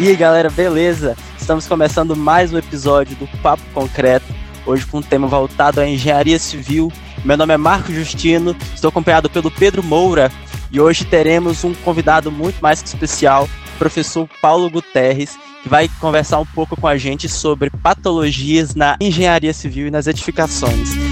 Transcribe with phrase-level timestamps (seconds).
[0.00, 1.14] E aí galera, beleza?
[1.38, 4.24] Estamos começando mais um episódio do Papo Concreto,
[4.64, 6.90] hoje com um tema voltado à engenharia civil.
[7.22, 10.32] Meu nome é Marco Justino, estou acompanhado pelo Pedro Moura
[10.72, 15.86] e hoje teremos um convidado muito mais que especial, o professor Paulo Guterres, que vai
[16.00, 21.09] conversar um pouco com a gente sobre patologias na engenharia civil e nas edificações.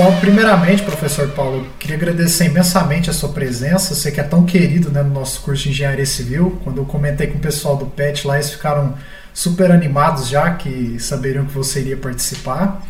[0.00, 3.94] Então, primeiramente, professor Paulo, queria agradecer imensamente a sua presença.
[3.94, 6.58] Você que é tão querido né, no nosso curso de Engenharia Civil.
[6.64, 8.94] Quando eu comentei com o pessoal do PET lá, eles ficaram
[9.34, 12.82] super animados já que saberiam que você iria participar.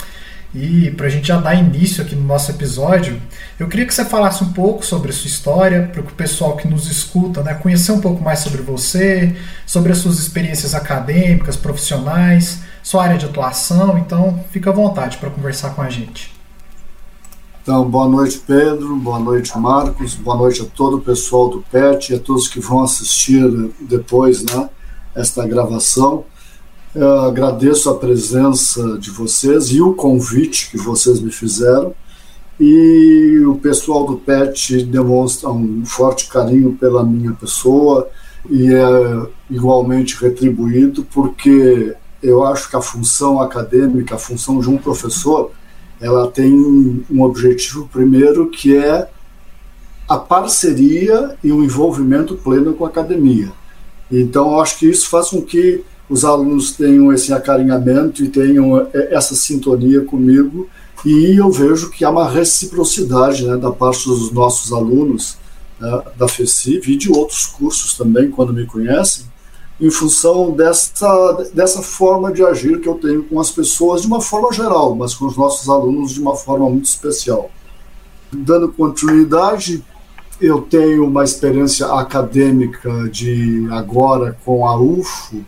[0.55, 3.21] E para a gente já dar início aqui no nosso episódio,
[3.59, 6.69] eu queria que você falasse um pouco sobre a sua história, para o pessoal que
[6.69, 9.35] nos escuta né, conhecer um pouco mais sobre você,
[9.67, 13.99] sobre as suas experiências acadêmicas, profissionais, sua área de atuação.
[13.99, 16.39] Então, fica à vontade para conversar com a gente.
[17.71, 22.13] Então, boa noite, Pedro, boa noite, Marcos, boa noite a todo o pessoal do PET
[22.13, 24.69] e a todos que vão assistir depois né,
[25.15, 26.25] esta gravação.
[26.93, 31.95] Eu agradeço a presença de vocês e o convite que vocês me fizeram.
[32.59, 38.11] E o pessoal do PET demonstra um forte carinho pela minha pessoa
[38.51, 44.77] e é igualmente retribuído, porque eu acho que a função acadêmica, a função de um
[44.77, 45.53] professor,
[46.01, 49.09] ela tem um objetivo primeiro que é
[50.09, 53.53] a parceria e o envolvimento pleno com a academia.
[54.11, 58.89] Então, eu acho que isso faz com que os alunos tenham esse acarinhamento e tenham
[58.93, 60.69] é, essa sintonia comigo,
[61.05, 65.39] e eu vejo que há uma reciprocidade né, da parte dos nossos alunos
[65.79, 69.25] né, da FECIV e de outros cursos também, quando me conhecem,
[69.81, 74.21] em função dessa, dessa forma de agir que eu tenho com as pessoas de uma
[74.21, 77.51] forma geral, mas com os nossos alunos de uma forma muito especial.
[78.31, 79.83] Dando continuidade,
[80.39, 85.43] eu tenho uma experiência acadêmica de agora com a UFO,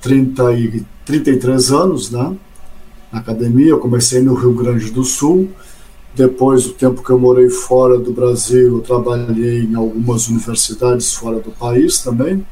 [0.00, 2.36] 30 e, 33 anos, né?
[3.12, 5.50] Na academia, eu comecei no Rio Grande do Sul.
[6.14, 11.38] Depois do tempo que eu morei fora do Brasil, eu trabalhei em algumas universidades fora
[11.38, 12.44] do país também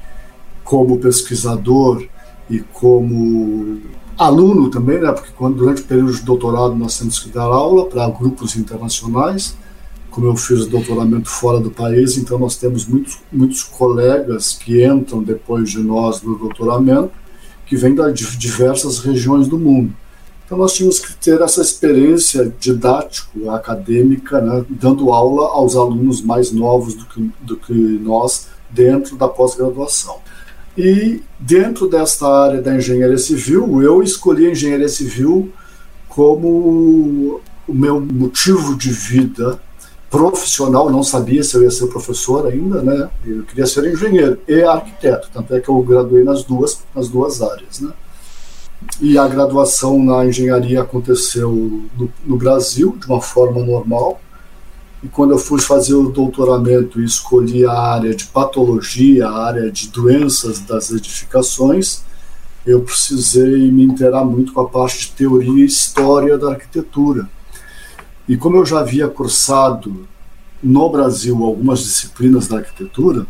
[0.70, 2.00] como pesquisador
[2.48, 3.80] e como
[4.16, 5.10] aluno também, né?
[5.10, 9.56] Porque quando durante o período de doutorado nós temos que dar aula para grupos internacionais,
[10.12, 15.24] como eu fiz doutoramento fora do país, então nós temos muitos muitos colegas que entram
[15.24, 17.10] depois de nós no doutoramento,
[17.66, 19.92] que vêm de diversas regiões do mundo.
[20.46, 26.52] Então nós tínhamos que ter essa experiência didático, acadêmica, né, dando aula aos alunos mais
[26.52, 30.29] novos do que, do que nós dentro da pós-graduação.
[30.76, 35.52] E dentro desta área da engenharia civil, eu escolhi a engenharia civil
[36.08, 39.60] como o meu motivo de vida
[40.10, 43.08] profissional, não sabia se eu ia ser professor ainda, né?
[43.24, 47.40] Eu queria ser engenheiro e arquiteto, tanto é que eu graduei nas duas, nas duas
[47.40, 47.92] áreas, né?
[49.00, 51.52] E a graduação na engenharia aconteceu
[51.96, 54.20] no, no Brasil de uma forma normal,
[55.02, 59.70] e quando eu fui fazer o doutoramento e escolhi a área de patologia, a área
[59.70, 62.02] de doenças das edificações,
[62.66, 67.28] eu precisei me interar muito com a parte de teoria e história da arquitetura.
[68.28, 70.06] E como eu já havia cursado
[70.62, 73.26] no Brasil algumas disciplinas da arquitetura,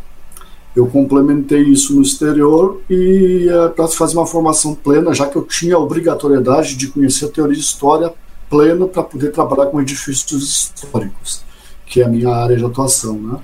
[0.75, 5.43] eu complementei isso no exterior e é, para fazer uma formação plena, já que eu
[5.43, 8.13] tinha a obrigatoriedade de conhecer a teoria de história
[8.49, 11.50] plena para poder trabalhar com edifícios históricos
[11.91, 13.37] que é a minha área de atuação, né?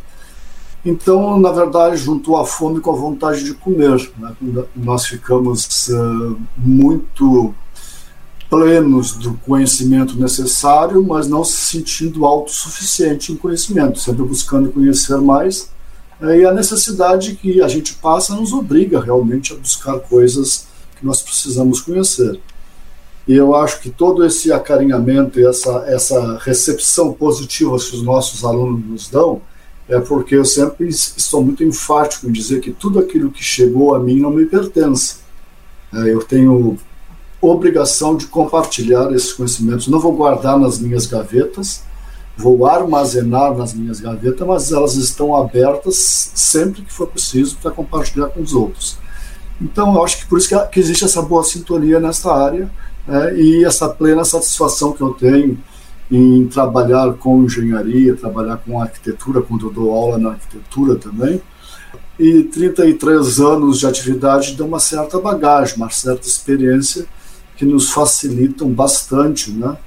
[0.85, 4.09] Então, na verdade, juntou a fome com a vontade de comer.
[4.17, 4.63] Né?
[4.73, 7.53] Nós ficamos uh, muito
[8.49, 15.69] plenos do conhecimento necessário, mas não se sentindo autossuficiente em conhecimento, sempre buscando conhecer mais.
[16.21, 20.67] Eh, e a necessidade que a gente passa nos obriga realmente a buscar coisas
[20.97, 22.39] que nós precisamos conhecer.
[23.27, 28.45] E eu acho que todo esse acarinhamento e essa, essa recepção positiva que os nossos
[28.45, 29.41] alunos nos dão
[29.89, 33.99] é porque eu sempre estou muito enfático em dizer que tudo aquilo que chegou a
[33.99, 35.17] mim não me pertence.
[35.93, 36.77] É, eu tenho
[37.41, 39.87] obrigação de compartilhar esses conhecimentos.
[39.87, 41.83] Não vou guardar nas minhas gavetas,
[42.37, 48.27] vou armazenar nas minhas gavetas, mas elas estão abertas sempre que for preciso para compartilhar
[48.29, 48.97] com os outros.
[49.61, 52.69] Então, eu acho que por isso que, existe essa boa sintonia nesta área
[53.07, 55.57] né, e essa plena satisfação que eu tenho
[56.09, 61.41] em trabalhar com engenharia, trabalhar com arquitetura, quando eu dou aula na arquitetura também,
[62.19, 67.05] e 33 anos de atividade dão uma certa bagagem, uma certa experiência
[67.55, 69.77] que nos facilitam bastante né,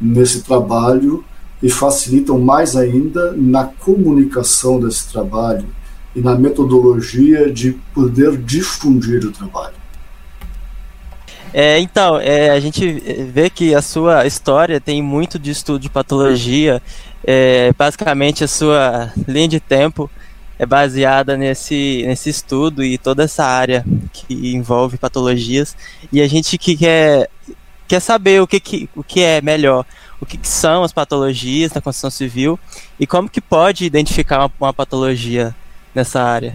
[0.00, 1.24] nesse trabalho
[1.62, 5.66] e facilitam mais ainda na comunicação desse trabalho
[6.14, 9.83] e na metodologia de poder difundir o trabalho.
[11.56, 12.84] É, então, é, a gente
[13.30, 16.82] vê que a sua história tem muito de estudo de patologia.
[17.24, 20.10] É, basicamente, a sua linha de tempo
[20.58, 25.76] é baseada nesse, nesse estudo e toda essa área que envolve patologias.
[26.12, 27.30] E a gente que quer,
[27.86, 29.86] quer saber o que, que, o que é melhor,
[30.20, 32.58] o que, que são as patologias na construção civil
[32.98, 35.54] e como que pode identificar uma, uma patologia
[35.94, 36.52] nessa área.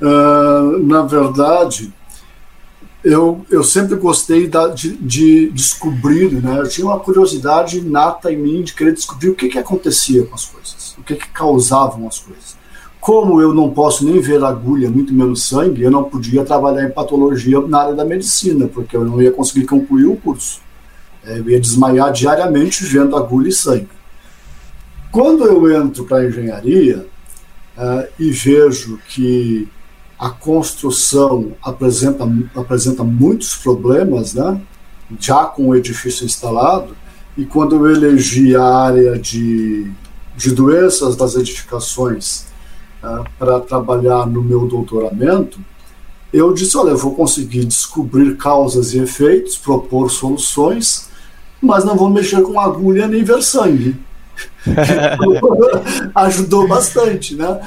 [0.00, 1.92] Uh, na verdade,
[3.04, 6.58] eu, eu sempre gostei da, de, de, descobrir, né?
[6.58, 10.34] Eu tinha uma curiosidade inata em mim de querer descobrir o que, que acontecia com
[10.34, 12.56] as coisas, o que, que causavam as coisas.
[13.00, 16.90] Como eu não posso nem ver agulha, muito menos sangue, eu não podia trabalhar em
[16.90, 20.60] patologia na área da medicina, porque eu não ia conseguir concluir o curso.
[21.24, 23.88] É, eu ia desmaiar diariamente vendo agulha e sangue.
[25.12, 27.06] Quando eu entro para a engenharia
[27.78, 29.68] uh, e vejo que
[30.18, 34.60] a construção apresenta, apresenta muitos problemas, né?
[35.20, 36.96] já com o edifício instalado,
[37.36, 39.90] e quando eu elegi a área de,
[40.36, 42.46] de doenças das edificações
[43.02, 45.60] uh, para trabalhar no meu doutoramento,
[46.32, 51.08] eu disse: olha, eu vou conseguir descobrir causas e efeitos, propor soluções,
[51.60, 53.96] mas não vou mexer com agulha nem ver sangue.
[56.14, 57.60] Ajudou bastante, né?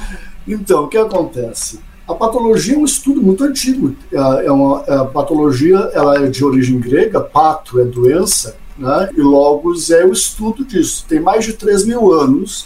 [0.48, 1.80] Então, o que acontece?
[2.10, 3.96] A patologia é um estudo muito antigo.
[4.12, 9.12] É, é uma, é a patologia ela é de origem grega, pato é doença, né?
[9.16, 11.06] e logos é o estudo disso.
[11.08, 12.66] Tem mais de 3 mil anos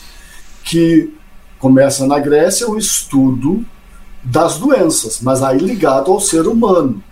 [0.63, 1.13] que
[1.59, 3.65] começa na Grécia o estudo
[4.23, 7.03] das doenças, mas aí ligado ao ser humano.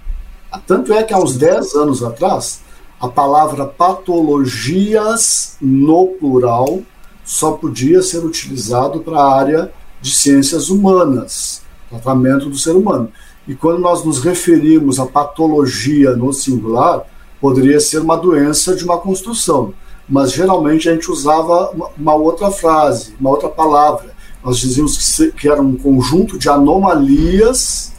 [0.66, 2.62] Tanto é que há uns 10 anos atrás,
[2.98, 6.80] a palavra patologias no plural
[7.26, 11.62] só podia ser utilizado para a área de ciências humanas
[11.92, 13.10] tratamento do ser humano.
[13.48, 17.04] E quando nós nos referimos à patologia no singular,
[17.40, 19.74] poderia ser uma doença de uma construção,
[20.08, 24.14] mas geralmente a gente usava uma outra frase, uma outra palavra.
[24.44, 24.98] Nós dizíamos
[25.38, 27.94] que era um conjunto de anomalias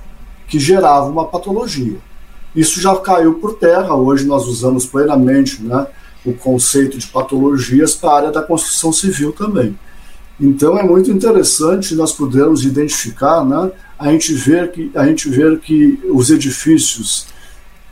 [0.49, 1.99] que geravam uma patologia.
[2.55, 5.87] Isso já caiu por terra, hoje nós usamos plenamente né,
[6.25, 9.77] o conceito de patologias para a área da construção civil também.
[10.43, 15.61] Então é muito interessante nós podermos identificar, né, a gente ver que a gente ver
[15.61, 17.29] que os edifícios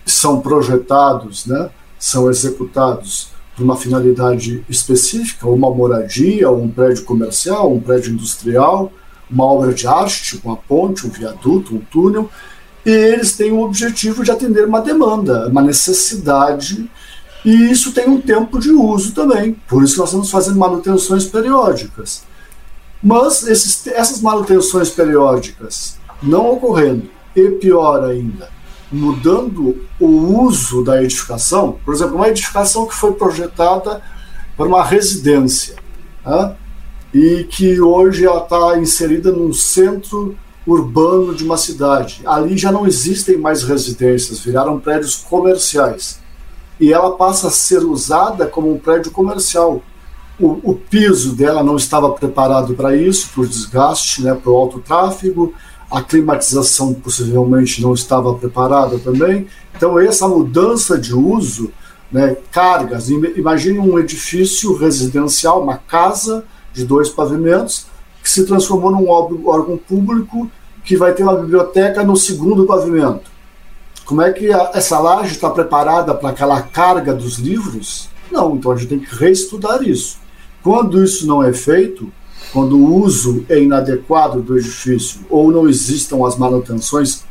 [0.04, 7.78] são projetados, né, são executados por uma finalidade específica, uma moradia, um prédio comercial, um
[7.78, 8.92] prédio industrial,
[9.30, 12.28] uma obra de arte, tipo uma ponte, um viaduto, um túnel,
[12.84, 16.90] e eles têm o objetivo de atender uma demanda, uma necessidade,
[17.44, 19.52] e isso tem um tempo de uso também.
[19.68, 22.28] Por isso nós estamos fazendo manutenções periódicas.
[23.02, 28.50] Mas esses, essas manutenções periódicas não ocorrendo, e pior ainda,
[28.90, 30.06] mudando o
[30.42, 34.02] uso da edificação, por exemplo, uma edificação que foi projetada
[34.56, 35.76] para uma residência,
[36.26, 36.56] né,
[37.14, 42.20] e que hoje ela está inserida num centro urbano de uma cidade.
[42.24, 46.20] Ali já não existem mais residências, viraram prédios comerciais.
[46.78, 49.82] E ela passa a ser usada como um prédio comercial
[50.40, 54.56] o, o piso dela não estava preparado para isso, para o desgaste, né, para o
[54.56, 55.52] alto tráfego,
[55.90, 59.46] a climatização possivelmente não estava preparada também.
[59.76, 61.72] Então, essa mudança de uso,
[62.10, 67.86] né, cargas, imagine um edifício residencial, uma casa de dois pavimentos,
[68.22, 70.50] que se transformou num órgão público
[70.84, 73.30] que vai ter uma biblioteca no segundo pavimento.
[74.04, 78.08] Como é que a, essa laje está preparada para aquela carga dos livros?
[78.30, 80.18] Não, então a gente tem que reestudar isso.
[80.62, 82.12] Quando isso não é feito,
[82.52, 87.22] quando o uso é inadequado do edifício ou não existam as manutenções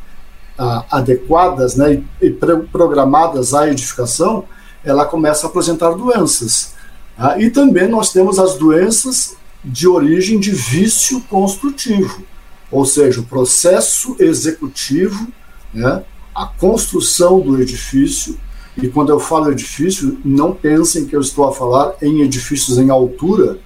[0.57, 2.29] ah, adequadas né, e
[2.71, 4.45] programadas à edificação,
[4.83, 6.73] ela começa a apresentar doenças.
[7.17, 12.23] Ah, e também nós temos as doenças de origem de vício construtivo,
[12.71, 15.27] ou seja, o processo executivo,
[15.73, 18.39] né, a construção do edifício
[18.77, 22.89] e quando eu falo edifício, não pensem que eu estou a falar em edifícios em
[22.89, 23.59] altura.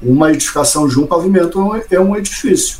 [0.00, 2.78] Uma edificação de um pavimento é um edifício.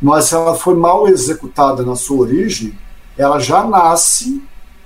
[0.00, 2.78] Mas se ela foi mal executada na sua origem,
[3.18, 4.42] ela já nasce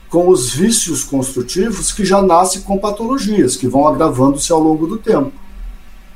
[0.08, 4.98] com os vícios construtivos que já nasce com patologias, que vão agravando-se ao longo do
[4.98, 5.32] tempo.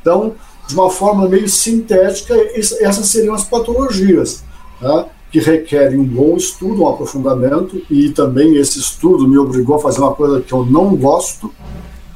[0.00, 0.34] Então,
[0.66, 4.44] de uma forma meio sintética, essas seriam as patologias,
[4.80, 5.06] tá?
[5.30, 10.00] Que requerem um bom estudo, um aprofundamento, e também esse estudo me obrigou a fazer
[10.00, 11.52] uma coisa que eu não gosto.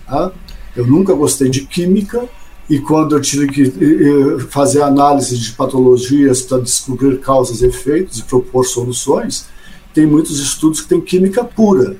[0.06, 0.32] Tá?
[0.74, 2.28] Eu nunca gostei de química,
[2.70, 8.22] e quando eu tive que fazer análise de patologias para descobrir causas e efeitos e
[8.22, 9.46] propor soluções,
[9.92, 11.96] tem muitos estudos que têm química pura,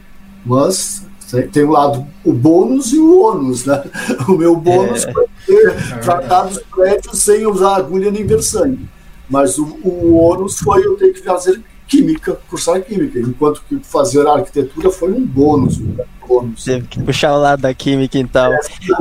[0.47, 1.05] mas
[1.53, 3.83] tem o lado o bônus e o ônus, né?
[4.29, 5.13] O meu bônus é.
[5.13, 8.89] foi ter é tratados prédios sem usar agulha nem ver sangue,
[9.33, 11.59] mas o, o ônus foi eu ter que fazer
[11.89, 15.79] química, cursar química, enquanto que fazer arquitetura foi um bônus.
[15.79, 15.97] Um
[16.29, 16.65] bônus.
[16.65, 18.53] Teve que puxar o lado da química, então.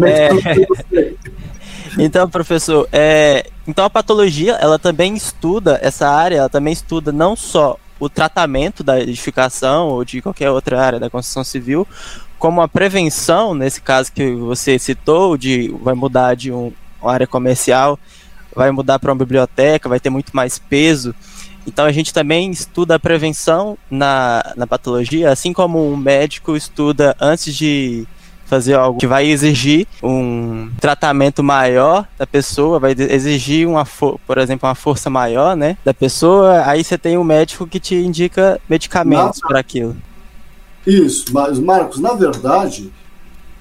[0.01, 0.29] É,
[0.93, 1.13] é...
[1.97, 3.49] Então, professor, é...
[3.67, 8.81] então a patologia, ela também estuda essa área, ela também estuda não só o tratamento
[8.81, 11.85] da edificação ou de qualquer outra área da construção civil,
[12.39, 16.71] como a prevenção, nesse caso que você citou, de vai mudar de um,
[17.01, 17.99] uma área comercial,
[18.55, 21.13] vai mudar para uma biblioteca, vai ter muito mais peso.
[21.65, 27.15] Então a gente também estuda a prevenção na, na patologia, assim como um médico estuda
[27.19, 28.07] antes de
[28.51, 34.67] fazer algo que vai exigir um tratamento maior da pessoa, vai exigir uma, por exemplo,
[34.67, 39.39] uma força maior, né, da pessoa, aí você tem um médico que te indica medicamentos
[39.39, 39.95] para aquilo.
[40.85, 42.91] Isso, mas Marcos, na verdade,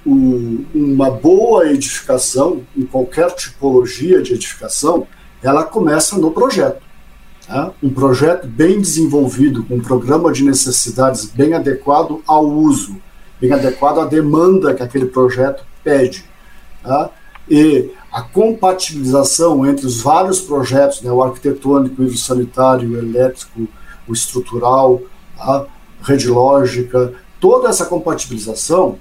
[0.05, 5.07] o, uma boa edificação, em qualquer tipologia de edificação,
[5.41, 6.81] ela começa no projeto.
[7.47, 7.71] Tá?
[7.81, 13.01] Um projeto bem desenvolvido, com um programa de necessidades bem adequado ao uso
[13.41, 16.23] bem adequado à demanda que aquele projeto pede.
[16.83, 17.09] Tá?
[17.49, 23.67] E a compatibilização entre os vários projetos, né, o arquitetônico, o sanitário, o elétrico,
[24.07, 25.01] o estrutural,
[25.39, 25.65] a
[26.03, 28.99] rede lógica, toda essa compatibilização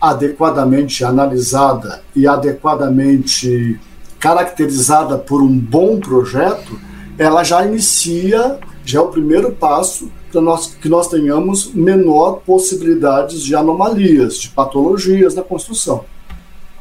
[0.00, 3.80] adequadamente analisada e adequadamente
[4.18, 6.78] caracterizada por um bom projeto,
[7.18, 13.42] ela já inicia, já é o primeiro passo para nós, que nós tenhamos menor possibilidades
[13.42, 16.04] de anomalias, de patologias na construção.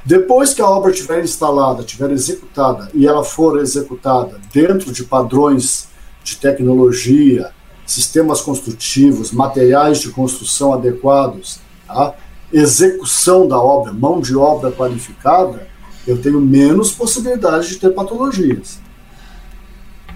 [0.06, 5.88] Depois que a obra estiver instalada, estiver executada e ela for executada dentro de padrões
[6.24, 7.52] de tecnologia,
[7.86, 12.14] sistemas construtivos, materiais de construção adequados, tá?
[12.52, 15.68] Execução da obra, mão de obra qualificada,
[16.08, 18.80] eu tenho menos possibilidade de ter patologias.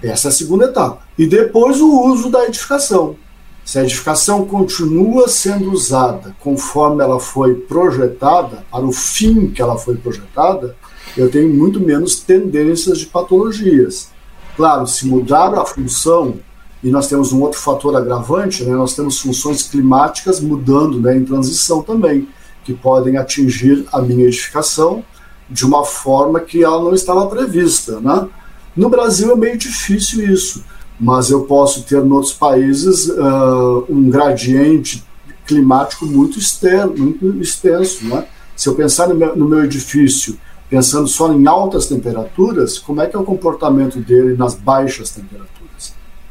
[0.02, 1.02] Essa é a segunda etapa.
[1.18, 3.16] E depois o uso da edificação.
[3.64, 9.76] Se a edificação continua sendo usada conforme ela foi projetada, para o fim que ela
[9.76, 10.76] foi projetada,
[11.16, 14.08] eu tenho muito menos tendências de patologias.
[14.56, 16.38] Claro, se mudar a função,
[16.82, 21.24] e nós temos um outro fator agravante, né, nós temos funções climáticas mudando né, em
[21.24, 22.28] transição também,
[22.64, 25.04] que podem atingir a minha edificação
[25.48, 28.00] de uma forma que ela não estava prevista.
[28.00, 28.28] Né?
[28.76, 30.64] No Brasil é meio difícil isso
[31.00, 35.02] mas eu posso ter em outros países uh, um gradiente
[35.46, 38.04] climático muito externo, muito extenso.
[38.04, 38.26] Né?
[38.54, 43.06] Se eu pensar no meu, no meu, edifício, pensando só em altas temperaturas, como é
[43.06, 45.59] que é o comportamento dele nas baixas temperaturas?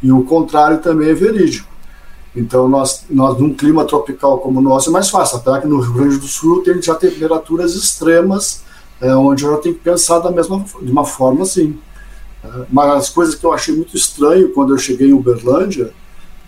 [0.01, 1.67] E o contrário também é verídico.
[2.35, 5.79] Então, nós, nós num clima tropical como o nosso é mais fácil, até que no
[5.79, 8.63] Rio Grande do Sul tem já temperaturas extremas,
[9.01, 11.77] é, onde eu já tenho que pensar da mesma, de uma forma assim.
[12.71, 15.91] Uma das coisas que eu achei muito estranho quando eu cheguei em Uberlândia,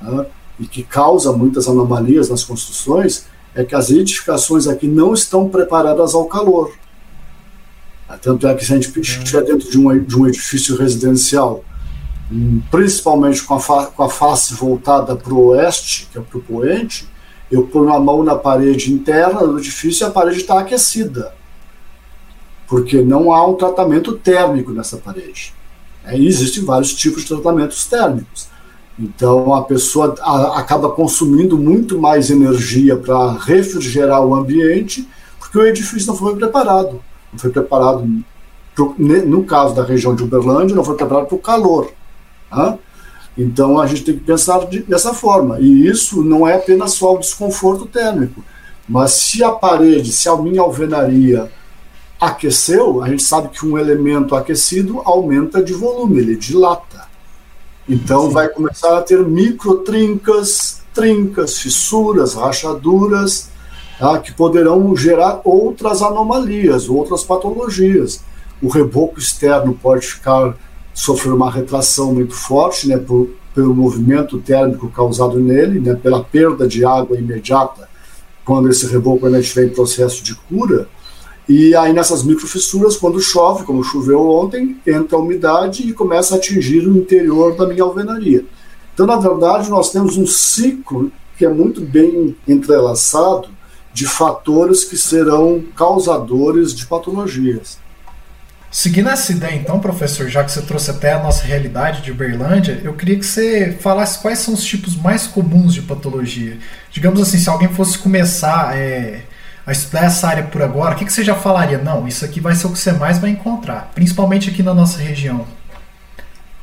[0.02, 0.26] né,
[0.60, 6.14] e que causa muitas anomalias nas construções, é que as edificações aqui não estão preparadas
[6.14, 6.72] ao calor.
[8.22, 11.64] Tanto é que se a gente estiver dentro de um, de um edifício residencial,
[12.70, 17.10] principalmente com a, com a face voltada para o oeste, que é para o poente,
[17.52, 21.34] eu ponho a mão na parede interna do edifício e a parede está aquecida.
[22.68, 25.54] Porque não há um tratamento térmico nessa parede.
[26.06, 28.48] É, existem vários tipos de tratamentos térmicos.
[28.98, 35.08] Então a pessoa a, acaba consumindo muito mais energia para refrigerar o ambiente,
[35.38, 37.02] porque o edifício não foi preparado.
[37.34, 38.08] Não foi preparado,
[38.74, 41.92] pro, no caso da região de Uberlândia, não foi preparado para o calor.
[42.52, 42.78] Tá?
[43.38, 45.60] Então a gente tem que pensar de, dessa forma.
[45.60, 48.44] E isso não é apenas só o desconforto térmico,
[48.88, 51.50] mas se a parede, se a minha alvenaria
[52.20, 57.10] aqueceu, a gente sabe que um elemento aquecido aumenta de volume, ele dilata.
[57.90, 58.34] Então Sim.
[58.34, 63.50] vai começar a ter microtrincas, trincas, fissuras, rachaduras,
[63.98, 68.22] tá, que poderão gerar outras anomalias, outras patologias.
[68.62, 70.56] O reboco externo pode ficar
[70.94, 76.68] sofrer uma retração muito forte, né, por, pelo movimento térmico causado nele, né, pela perda
[76.68, 77.90] de água imediata,
[78.44, 80.88] quando esse reboco ainda estiver em processo de cura
[81.48, 86.38] E aí nessas microfissuras, quando chove, como choveu ontem, entra a umidade e começa a
[86.38, 88.46] atingir o interior da minha alvenaria.
[88.94, 93.50] Então, na verdade, nós temos um ciclo que é muito bem entrelaçado
[93.94, 97.81] de fatores que serão causadores de patologias.
[98.72, 102.80] Seguindo essa ideia, então, professor, já que você trouxe até a nossa realidade de Uberlândia,
[102.82, 106.58] eu queria que você falasse quais são os tipos mais comuns de patologia.
[106.90, 109.24] Digamos assim, se alguém fosse começar é,
[109.66, 111.80] a estudar essa área por agora, o que, que você já falaria?
[111.80, 115.00] Não, isso aqui vai ser o que você mais vai encontrar, principalmente aqui na nossa
[115.00, 115.46] região.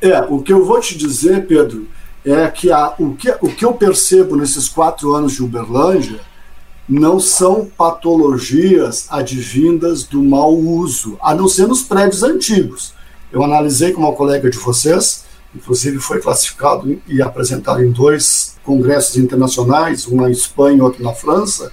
[0.01, 1.87] É, o que eu vou te dizer, Pedro,
[2.25, 6.19] é que, a, o, que o que eu percebo nesses quatro anos de Uberlândia
[6.89, 12.93] não são patologias advindas do mau uso, a não ser nos prédios antigos.
[13.31, 15.23] Eu analisei com uma colega de vocês,
[15.55, 21.13] inclusive foi classificado e apresentado em dois congressos internacionais, um na Espanha e outro na
[21.13, 21.71] França,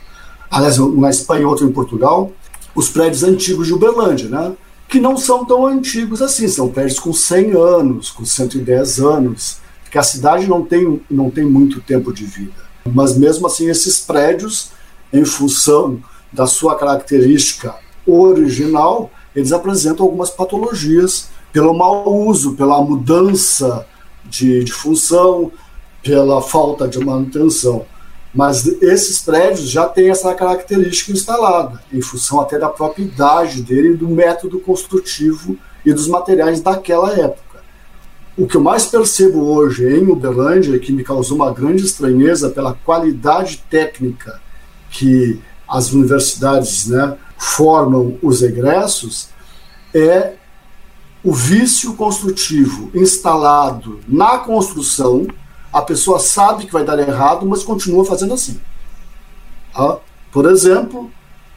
[0.51, 2.31] aliás, um na Espanha e outro em Portugal,
[2.75, 4.53] os prédios antigos de Uberlândia, né?
[4.89, 9.99] que não são tão antigos assim, são prédios com 100 anos, com 110 anos, porque
[9.99, 12.67] a cidade não tem, não tem muito tempo de vida.
[12.85, 14.71] Mas mesmo assim, esses prédios,
[15.17, 16.01] em função
[16.33, 17.75] da sua característica
[18.07, 23.87] original, eles apresentam algumas patologias pelo mau uso, pela mudança
[24.25, 25.51] de, de função,
[26.03, 27.87] pela falta de manutenção.
[28.35, 33.97] Mas esses prédios já têm essa característica instalada, em função até da própria idade dele,
[33.97, 37.63] do método construtivo e dos materiais daquela época.
[38.37, 42.75] O que eu mais percebo hoje em Uberlândia, que me causou uma grande estranheza pela
[42.75, 44.39] qualidade técnica
[44.90, 49.28] que as universidades né, formam os egressos,
[49.95, 50.35] é
[51.25, 55.26] o vício construtivo instalado na construção.
[55.73, 58.61] A pessoa sabe que vai dar errado, mas continua fazendo assim.
[60.33, 61.11] Por exemplo,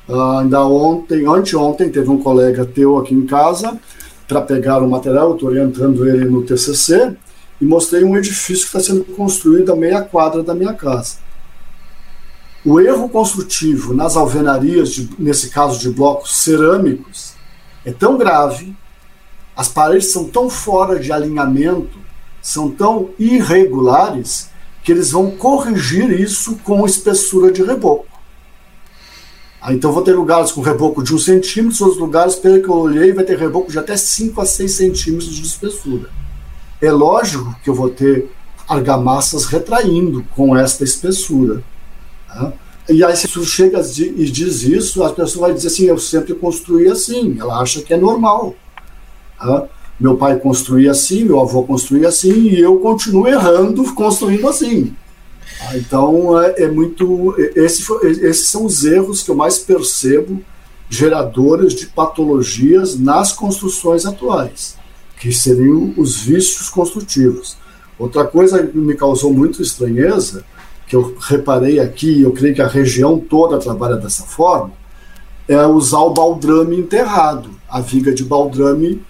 [0.07, 3.79] ainda ontem, anteontem, teve um colega teu aqui em casa
[4.27, 7.15] para pegar o material, estou orientando ele no TCC,
[7.59, 11.17] e mostrei um edifício que está sendo construído a meia quadra da minha casa.
[12.69, 17.33] O erro construtivo nas alvenarias, de, nesse caso de blocos cerâmicos,
[17.83, 18.75] é tão grave,
[19.55, 21.97] as paredes são tão fora de alinhamento,
[22.39, 24.51] são tão irregulares,
[24.83, 28.05] que eles vão corrigir isso com espessura de reboco.
[29.59, 32.75] Ah, então vou ter lugares com reboco de 1 centímetro, outros lugares, pelo que eu
[32.75, 36.11] olhei, vai ter reboco de até 5 a 6 centímetros de espessura.
[36.79, 38.29] É lógico que eu vou ter
[38.67, 41.63] argamassas retraindo com esta espessura.
[42.29, 42.53] Tá?
[42.87, 46.33] E aí, se tu chega e diz isso, a pessoa vai dizer assim: eu sempre
[46.33, 47.37] construí assim.
[47.39, 48.55] Ela acha que é normal.
[49.37, 49.67] Tá?
[49.99, 54.95] Meu pai construía assim, meu avô construía assim, e eu continuo errando construindo assim.
[55.61, 57.35] Ah, então, é, é muito.
[57.55, 60.41] Esse, esses são os erros que eu mais percebo
[60.89, 64.77] geradores de patologias nas construções atuais,
[65.19, 67.57] que seriam os vícios construtivos.
[67.97, 70.45] Outra coisa que me causou muito estranheza,
[70.89, 74.73] que eu reparei aqui, eu creio que a região toda trabalha dessa forma,
[75.47, 77.51] é usar o baldrame enterrado.
[77.69, 79.01] A viga de baldrame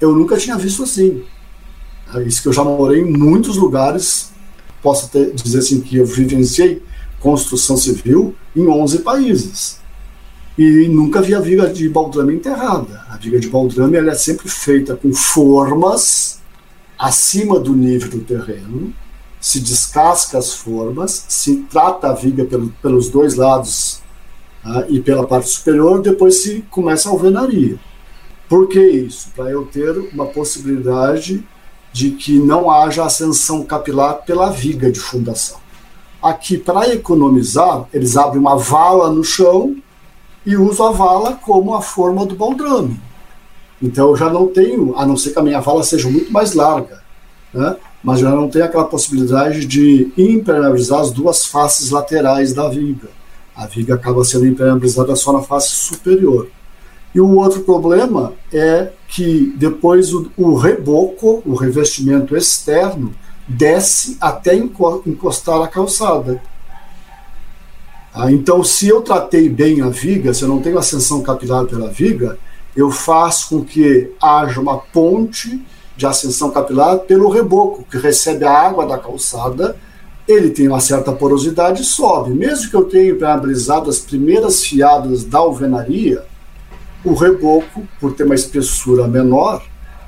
[0.00, 1.22] eu nunca tinha visto assim.
[2.14, 4.30] É isso que eu já morei em muitos lugares
[4.82, 6.82] posso ter, dizer assim que eu vivenciei
[7.18, 9.80] construção civil em 11 países.
[10.58, 13.04] E nunca vi a viga de baldrame enterrada.
[13.08, 16.40] A viga de baldrame ela é sempre feita com formas
[16.98, 18.92] acima do nível do terreno,
[19.40, 24.02] se descasca as formas, se trata a viga pelo, pelos dois lados
[24.62, 27.78] tá, e pela parte superior, depois se começa a alvenaria.
[28.48, 29.30] Por que isso?
[29.34, 31.42] Para eu ter uma possibilidade
[31.92, 35.58] de que não haja ascensão capilar pela viga de fundação.
[36.22, 39.76] Aqui, para economizar, eles abrem uma vala no chão
[40.44, 43.00] e usam a vala como a forma do baldrame.
[43.82, 46.52] Então eu já não tenho, a não ser que a minha vala seja muito mais
[46.52, 47.02] larga,
[47.54, 47.76] né?
[48.02, 53.08] Mas já não tenho aquela possibilidade de impermeabilizar as duas faces laterais da viga.
[53.54, 56.48] A viga acaba sendo impermeabilizada só na face superior.
[57.14, 63.12] E o outro problema é que depois o, o reboco, o revestimento externo,
[63.46, 66.40] desce até encostar a calçada.
[68.14, 71.88] Ah, então, se eu tratei bem a viga, se eu não tenho ascensão capilar pela
[71.88, 72.38] viga,
[72.76, 75.60] eu faço com que haja uma ponte
[76.00, 79.76] de ascensão capilar pelo reboco, que recebe a água da calçada,
[80.26, 82.30] ele tem uma certa porosidade e sobe.
[82.30, 86.24] Mesmo que eu tenha impermeabilizado as primeiras fiadas da alvenaria,
[87.04, 89.62] o reboco, por ter uma espessura menor,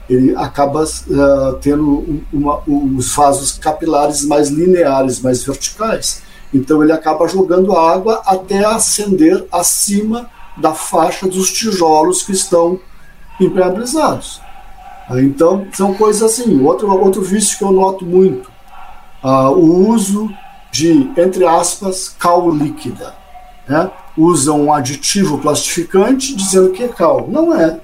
[0.09, 6.23] ele acaba uh, tendo uma, os vasos capilares mais lineares, mais verticais.
[6.55, 12.81] Então ele acaba jogando água até ascender acima da faixa dos tijolos que estão
[13.39, 14.41] impermeabilizados.
[15.11, 16.63] Então, são coisas assim.
[16.63, 18.51] Outro, outro vício que eu noto muito,
[19.23, 20.31] uh, o uso
[20.71, 23.15] de, entre aspas, cal líquida.
[23.69, 23.91] Né?
[24.17, 27.29] Usam um aditivo plastificante dizendo que é cal.
[27.29, 27.81] Não é.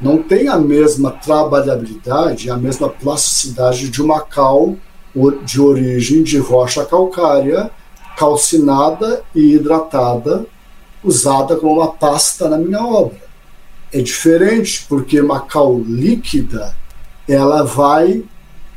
[0.00, 4.76] Não tem a mesma trabalhabilidade, a mesma plasticidade de uma cal
[5.44, 7.70] de origem de rocha calcária,
[8.16, 10.44] calcinada e hidratada,
[11.02, 13.23] usada como uma pasta na minha obra.
[13.94, 16.74] É diferente porque uma cal líquida
[17.28, 18.24] ela vai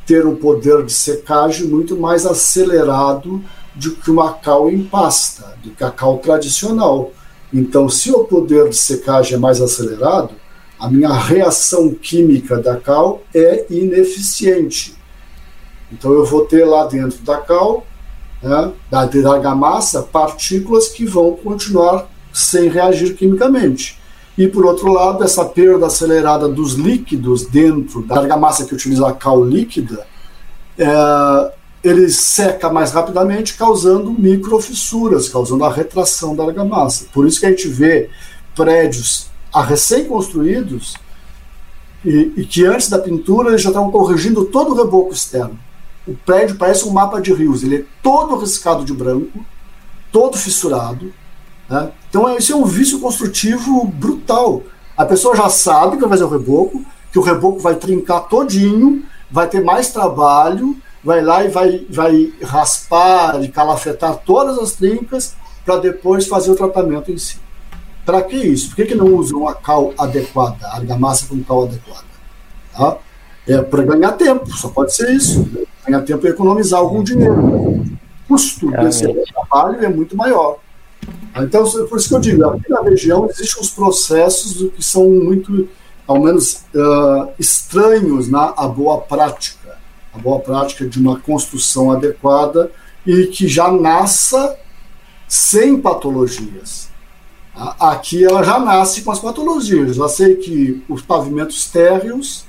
[0.05, 5.71] ter um poder de secagem muito mais acelerado do que uma cal em pasta, do
[5.71, 7.11] cal tradicional.
[7.51, 10.35] Então, se o poder de secagem é mais acelerado,
[10.79, 14.95] a minha reação química da cal é ineficiente.
[15.91, 17.87] Então, eu vou ter lá dentro da cal,
[18.43, 23.97] né, da, da argamassa, partículas que vão continuar sem reagir quimicamente.
[24.37, 29.13] E, por outro lado, essa perda acelerada dos líquidos dentro da argamassa que utiliza a
[29.13, 30.05] cal líquida,
[30.77, 37.07] é, ele seca mais rapidamente, causando microfissuras, causando a retração da argamassa.
[37.11, 38.09] Por isso que a gente vê
[38.55, 40.95] prédios recém-construídos
[42.05, 45.57] e, e, que antes da pintura eles já estavam corrigindo todo o reboco externo.
[46.07, 49.43] O prédio parece um mapa de rios, ele é todo riscado de branco,
[50.11, 51.11] todo fissurado,
[51.69, 51.91] né?
[52.09, 54.63] Então, esse é um vício construtivo brutal.
[54.95, 59.03] A pessoa já sabe que vai fazer o reboco, que o reboco vai trincar todinho,
[59.29, 65.35] vai ter mais trabalho, vai lá e vai, vai raspar e calafetar todas as trincas
[65.65, 67.37] para depois fazer o tratamento em si.
[68.05, 68.69] Para que isso?
[68.69, 72.07] Por que, que não usam a cal adequada, a argamassa com cal adequada?
[72.73, 72.97] Tá?
[73.47, 75.45] É para ganhar tempo, só pode ser isso.
[75.85, 77.39] Ganhar tempo e economizar algum dinheiro.
[77.39, 77.85] O
[78.27, 80.57] custo desse trabalho é muito maior.
[81.43, 85.67] Então, por isso que eu digo, aqui na região existem uns processos que são muito,
[86.05, 89.77] ao menos, uh, estranhos na a boa prática,
[90.13, 92.71] a boa prática de uma construção adequada
[93.05, 94.57] e que já nasça
[95.27, 96.89] sem patologias.
[97.79, 99.95] Aqui ela já nasce com as patologias.
[99.95, 102.45] Já sei que os pavimentos térreos,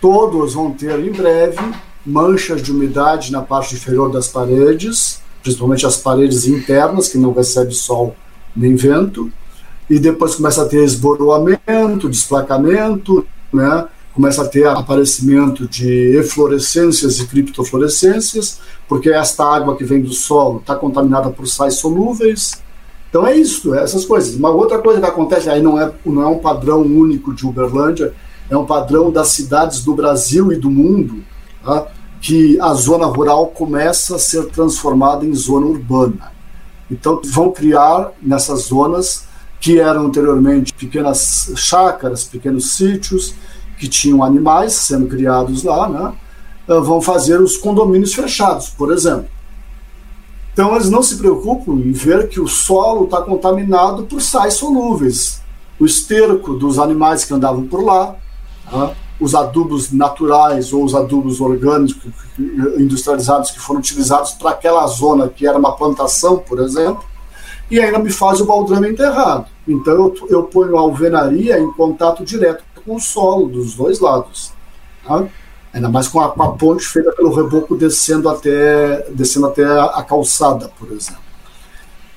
[0.00, 1.58] todos vão ter em breve
[2.06, 7.74] manchas de umidade na parte inferior das paredes, principalmente as paredes internas, que não recebem
[7.74, 8.14] sol
[8.56, 9.30] nem vento,
[9.88, 13.86] e depois começa a ter esboroamento, desplacamento, né?
[14.14, 20.58] começa a ter aparecimento de eflorescências e criptofluorescências, porque esta água que vem do solo
[20.58, 22.62] está contaminada por sais solúveis.
[23.10, 24.36] Então é isso, é essas coisas.
[24.36, 28.14] Uma outra coisa que acontece, aí não é, não é um padrão único de Uberlândia,
[28.48, 31.24] é um padrão das cidades do Brasil e do mundo,
[31.64, 31.88] tá?
[32.20, 36.33] que a zona rural começa a ser transformada em zona urbana.
[36.90, 39.24] Então, vão criar nessas zonas
[39.60, 43.34] que eram anteriormente pequenas chácaras, pequenos sítios,
[43.78, 46.12] que tinham animais sendo criados lá, né?
[46.68, 49.26] Ah, vão fazer os condomínios fechados, por exemplo.
[50.52, 55.42] Então, eles não se preocupam em ver que o solo está contaminado por sais solúveis.
[55.80, 58.14] O esterco dos animais que andavam por lá,
[58.72, 58.94] né?
[59.24, 62.12] Os adubos naturais ou os adubos orgânicos
[62.78, 67.02] industrializados que foram utilizados para aquela zona que era uma plantação, por exemplo,
[67.70, 69.46] e ainda me faz o baldrame enterrado.
[69.66, 74.52] Então eu, eu ponho a alvenaria em contato direto com o solo dos dois lados.
[75.06, 75.26] Tá?
[75.72, 79.84] Ainda mais com a, com a, ponte feita pelo reboco descendo até, descendo até a,
[79.86, 81.23] a calçada, por exemplo.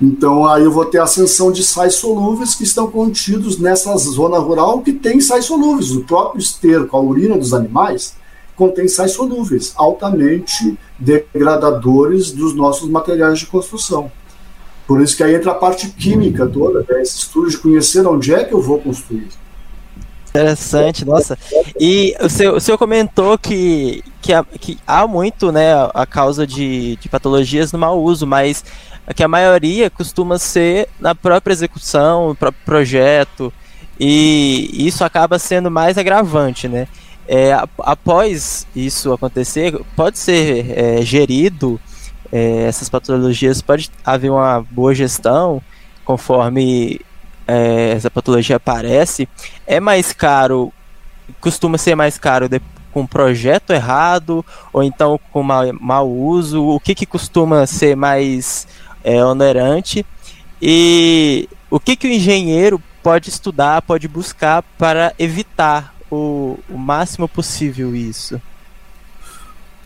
[0.00, 4.80] Então aí eu vou ter ascensão de sais solúveis que estão contidos nessa zona rural
[4.80, 5.90] que tem sais solúveis.
[5.90, 8.14] O próprio esterco, a urina dos animais,
[8.54, 14.10] contém sais solúveis, altamente degradadores dos nossos materiais de construção.
[14.86, 17.02] Por isso que aí entra a parte química toda, né?
[17.02, 19.28] esse estudo de conhecer onde é que eu vou construir.
[20.30, 21.38] Interessante, nossa.
[21.78, 26.46] E o senhor, o senhor comentou que, que, há, que há muito né, a causa
[26.46, 28.64] de, de patologias no mau uso, mas
[29.14, 33.52] que a maioria costuma ser na própria execução, no próprio projeto,
[33.98, 36.86] e isso acaba sendo mais agravante, né?
[37.26, 41.78] É, após isso acontecer, pode ser é, gerido
[42.32, 45.60] é, essas patologias, pode haver uma boa gestão
[46.04, 47.00] conforme
[47.46, 49.28] é, essa patologia aparece.
[49.66, 50.72] É mais caro,
[51.40, 56.64] costuma ser mais caro de, com projeto errado ou então com mau, mau uso?
[56.64, 58.66] O que, que costuma ser mais
[59.02, 60.04] é, onerante
[60.60, 67.28] e o que, que o engenheiro pode estudar, pode buscar para evitar o, o máximo
[67.28, 68.40] possível isso?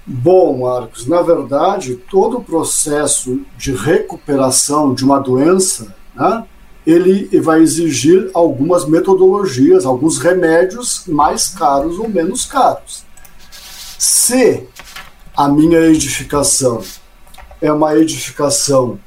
[0.05, 6.44] Bom, Marcos, na verdade, todo o processo de recuperação de uma doença, né,
[6.85, 13.05] ele vai exigir algumas metodologias, alguns remédios mais caros ou menos caros.
[13.96, 14.66] Se
[15.37, 16.83] a minha edificação
[17.62, 18.98] é uma edificação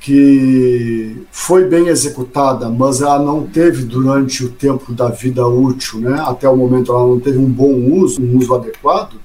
[0.00, 6.22] que foi bem executada, mas ela não teve durante o tempo da vida útil, né?
[6.26, 9.16] Até o momento ela não teve um bom uso, um uso adequado.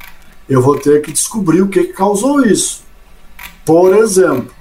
[0.48, 2.82] Eu vou ter que descobrir o que, causou isso.
[3.64, 4.52] Por exemplo,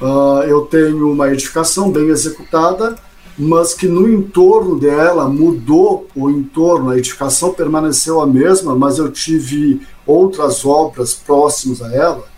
[0.00, 2.96] uh, eu tenho uma edificação bem executada,
[3.36, 9.10] mas que no entorno dela mudou o entorno, a edificação permaneceu a mesma, mas eu
[9.10, 12.35] tive outras obras próximas a ela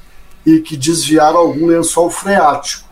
[0.48, 2.88] e que desviaram algum lençol freático,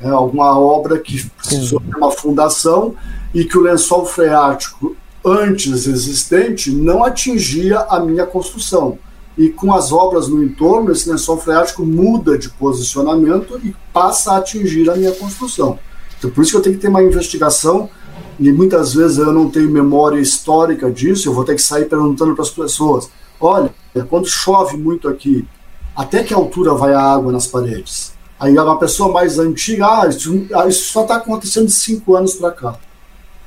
[0.00, 2.94] é, alguma obra que precisou de uma fundação
[3.34, 8.98] e que o lençol freático antes existente não atingia a minha construção.
[9.36, 14.36] E com as obras no entorno, esse lençol freático muda de posicionamento e passa a
[14.36, 15.80] atingir a minha construção.
[16.16, 17.90] Então, por isso que eu tenho que ter uma investigação,
[18.38, 22.34] e muitas vezes eu não tenho memória histórica disso, eu vou ter que sair perguntando
[22.34, 23.10] para as pessoas:
[23.40, 23.74] olha,
[24.08, 25.44] quando chove muito aqui,
[25.94, 28.12] até que altura vai a água nas paredes?
[28.38, 32.34] Aí uma pessoa mais antiga, ah, isso, ah, isso só está acontecendo de cinco anos
[32.34, 32.74] para cá.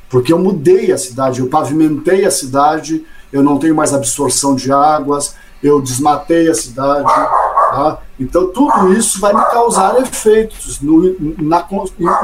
[0.10, 4.72] Porque eu mudei a cidade, eu pavimentei a cidade, eu não tenho mais absorção de
[4.72, 7.04] águas, eu desmatei a cidade.
[7.04, 8.00] Tá?
[8.18, 11.68] Então, tudo isso vai me causar efeitos no, na,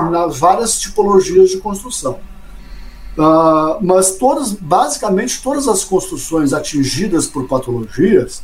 [0.09, 2.19] nas várias tipologias de construção.
[3.17, 8.43] Uh, mas todas, basicamente, todas as construções atingidas por patologias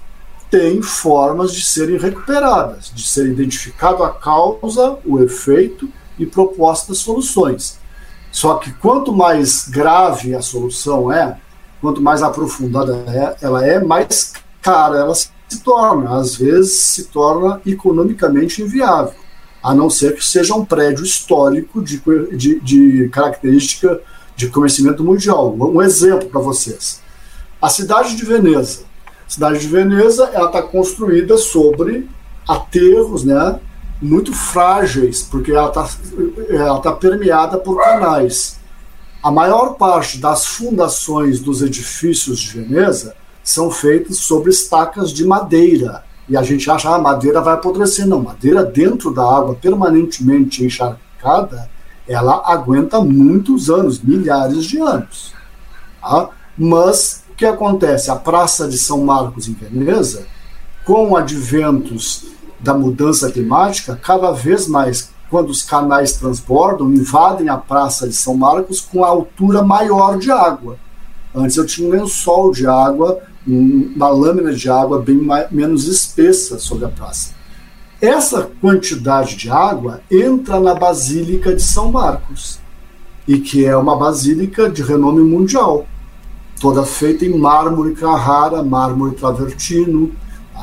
[0.49, 7.79] têm formas de serem recuperadas, de ser identificado a causa, o efeito e propostas soluções.
[8.31, 11.37] Só que quanto mais grave a solução é,
[11.81, 15.29] quanto mais aprofundada é, ela é, mais cara ela se
[15.63, 19.13] torna, às vezes se torna economicamente inviável,
[19.63, 22.01] a não ser que seja um prédio histórico de,
[22.35, 24.01] de, de característica
[24.35, 25.55] de conhecimento mundial.
[25.57, 27.01] Um exemplo para vocês.
[27.61, 28.86] A cidade de Veneza.
[29.27, 32.09] Cidade de Veneza ela está construída sobre
[32.47, 33.59] aterros, né,
[34.01, 35.89] muito frágeis, porque ela está
[36.49, 38.57] ela tá permeada por canais.
[39.21, 46.03] A maior parte das fundações dos edifícios de Veneza são feitos sobre estacas de madeira.
[46.29, 48.05] E a gente acha que ah, a madeira vai apodrecer.
[48.05, 51.69] Não, madeira dentro da água, permanentemente encharcada,
[52.07, 55.33] ela aguenta muitos anos, milhares de anos.
[56.01, 56.29] Tá?
[56.57, 58.09] Mas que acontece?
[58.09, 60.25] A Praça de São Marcos, em Veneza,
[60.83, 62.25] com adventos
[62.59, 68.35] da mudança climática, cada vez mais, quando os canais transbordam, invadem a Praça de São
[68.35, 70.77] Marcos com a altura maior de água.
[71.35, 76.59] Antes eu tinha um lençol de água uma lâmina de água bem mais, menos espessa
[76.59, 77.31] sobre a praça.
[78.01, 82.59] Essa quantidade de água entra na Basílica de São Marcos,
[83.27, 85.87] e que é uma basílica de renome mundial,
[86.59, 90.11] toda feita em mármore Carrara, mármore Travertino,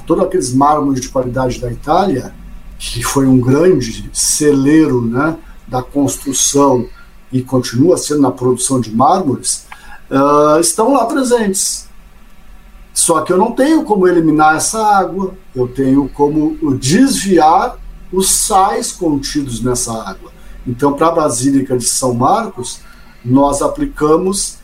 [0.07, 2.35] todos aqueles mármores de qualidade da Itália,
[2.79, 6.87] que foi um grande celeiro né, da construção
[7.33, 9.67] e continua sendo na produção de mármores,
[10.11, 11.89] uh, estão lá presentes.
[12.93, 17.77] Só que eu não tenho como eliminar essa água, eu tenho como desviar
[18.13, 20.33] os sais contidos nessa água.
[20.67, 22.81] Então, para a Basílica de São Marcos,
[23.25, 24.59] nós aplicamos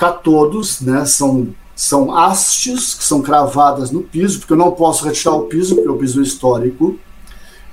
[0.00, 1.04] catodos, né?
[1.04, 5.74] São, são hastes que são cravadas no piso, porque eu não posso retirar o piso,
[5.74, 6.98] porque é o piso histórico.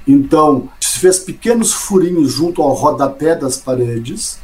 [0.05, 4.39] Então, se fez pequenos furinhos junto ao rodapé das paredes,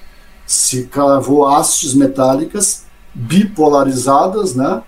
[0.45, 4.81] se cravou hastes metálicas bipolarizadas, né?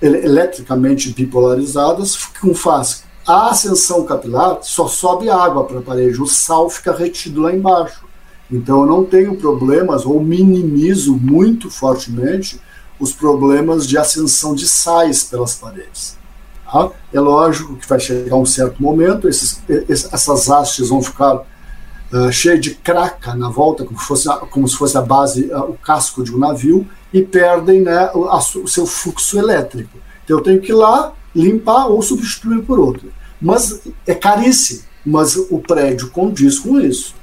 [0.00, 6.68] eletricamente bipolarizadas, com faz a ascensão capilar só sobe água para a parede, o sal
[6.68, 8.04] fica retido lá embaixo.
[8.50, 12.60] Então eu não tenho problemas ou minimizo muito fortemente
[12.98, 16.16] os problemas de ascensão de sais pelas paredes.
[16.64, 16.90] Tá?
[17.12, 22.60] É lógico que vai chegar um certo momento, esses, essas hastes vão ficar uh, cheias
[22.60, 26.34] de craca na volta, como, fosse, como se fosse a base, uh, o casco de
[26.34, 29.98] um navio, e perdem né, o, a, o seu fluxo elétrico.
[30.24, 33.12] Então eu tenho que ir lá, limpar ou substituir por outro.
[33.40, 37.14] Mas é caríssimo, mas o prédio condiz com isso.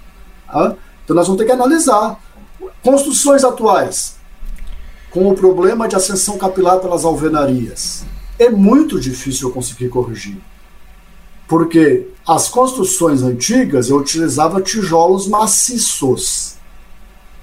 [0.48, 0.76] Tá?
[1.12, 2.18] Então nós vamos ter que analisar.
[2.82, 4.16] Construções atuais,
[5.10, 8.06] com o problema de ascensão capilar pelas alvenarias.
[8.40, 10.38] É muito difícil eu conseguir corrigir.
[11.50, 16.56] Porque as construções antigas eu utilizava tijolos maciços.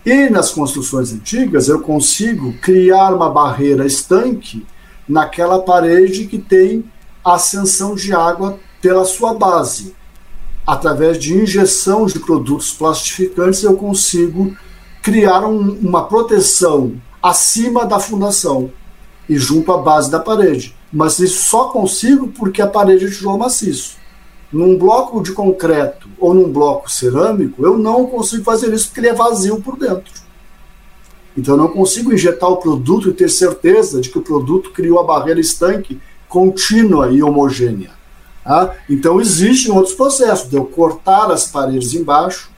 [0.02, 4.66] E nas construções antigas eu consigo criar uma barreira estanque
[5.06, 6.90] naquela parede que tem
[7.22, 9.94] ascensão de água pela sua base.
[10.68, 14.54] Através de injeção de produtos plastificantes, eu consigo
[15.02, 18.70] criar um, uma proteção acima da fundação
[19.26, 20.76] e junto à base da parede.
[20.92, 23.96] Mas isso só consigo porque a parede é tijolo maciço.
[24.52, 29.08] Num bloco de concreto ou num bloco cerâmico, eu não consigo fazer isso porque ele
[29.08, 30.12] é vazio por dentro.
[31.34, 35.00] Então eu não consigo injetar o produto e ter certeza de que o produto criou
[35.00, 37.97] a barreira estanque contínua e homogênea.
[38.44, 38.74] Tá?
[38.88, 42.50] Então existem outros processos de eu cortar as paredes embaixo,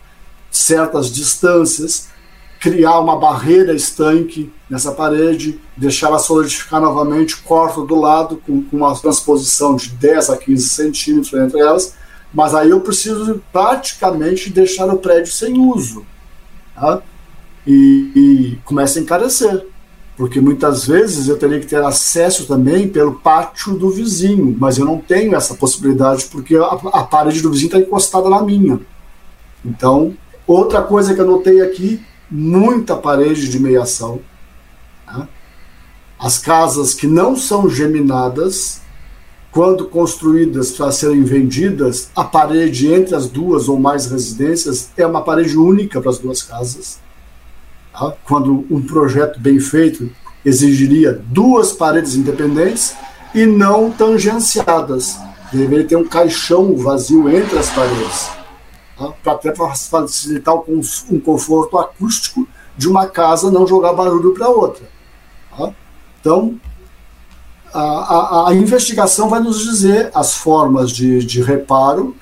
[0.50, 2.08] certas distâncias,
[2.60, 8.76] criar uma barreira estanque nessa parede, deixar ela solidificar novamente, corto do lado com, com
[8.76, 11.94] uma transposição de 10 a 15 centímetros entre elas,
[12.32, 16.04] mas aí eu preciso praticamente deixar o prédio sem uso.
[16.74, 17.02] Tá?
[17.66, 19.66] E, e começa a encarecer,
[20.20, 24.84] porque muitas vezes eu teria que ter acesso também pelo pátio do vizinho, mas eu
[24.84, 28.78] não tenho essa possibilidade porque a, a parede do vizinho está encostada na minha.
[29.64, 30.14] Então,
[30.46, 34.20] outra coisa que eu notei aqui muita parede de meiação.
[35.06, 35.26] Né?
[36.18, 38.82] As casas que não são geminadas,
[39.50, 45.22] quando construídas para serem vendidas, a parede entre as duas ou mais residências é uma
[45.22, 47.00] parede única para as duas casas.
[48.00, 48.14] Tá?
[48.24, 50.10] Quando um projeto bem feito
[50.42, 52.96] exigiria duas paredes independentes
[53.34, 55.18] e não tangenciadas.
[55.52, 58.30] Deveria ter um caixão vazio entre as paredes
[59.22, 64.88] para até facilitar um conforto acústico de uma casa não jogar barulho para outra.
[65.56, 65.72] Tá?
[66.20, 66.60] Então,
[67.72, 72.14] a, a, a, investigação vai nos dizer as formas de, de reparo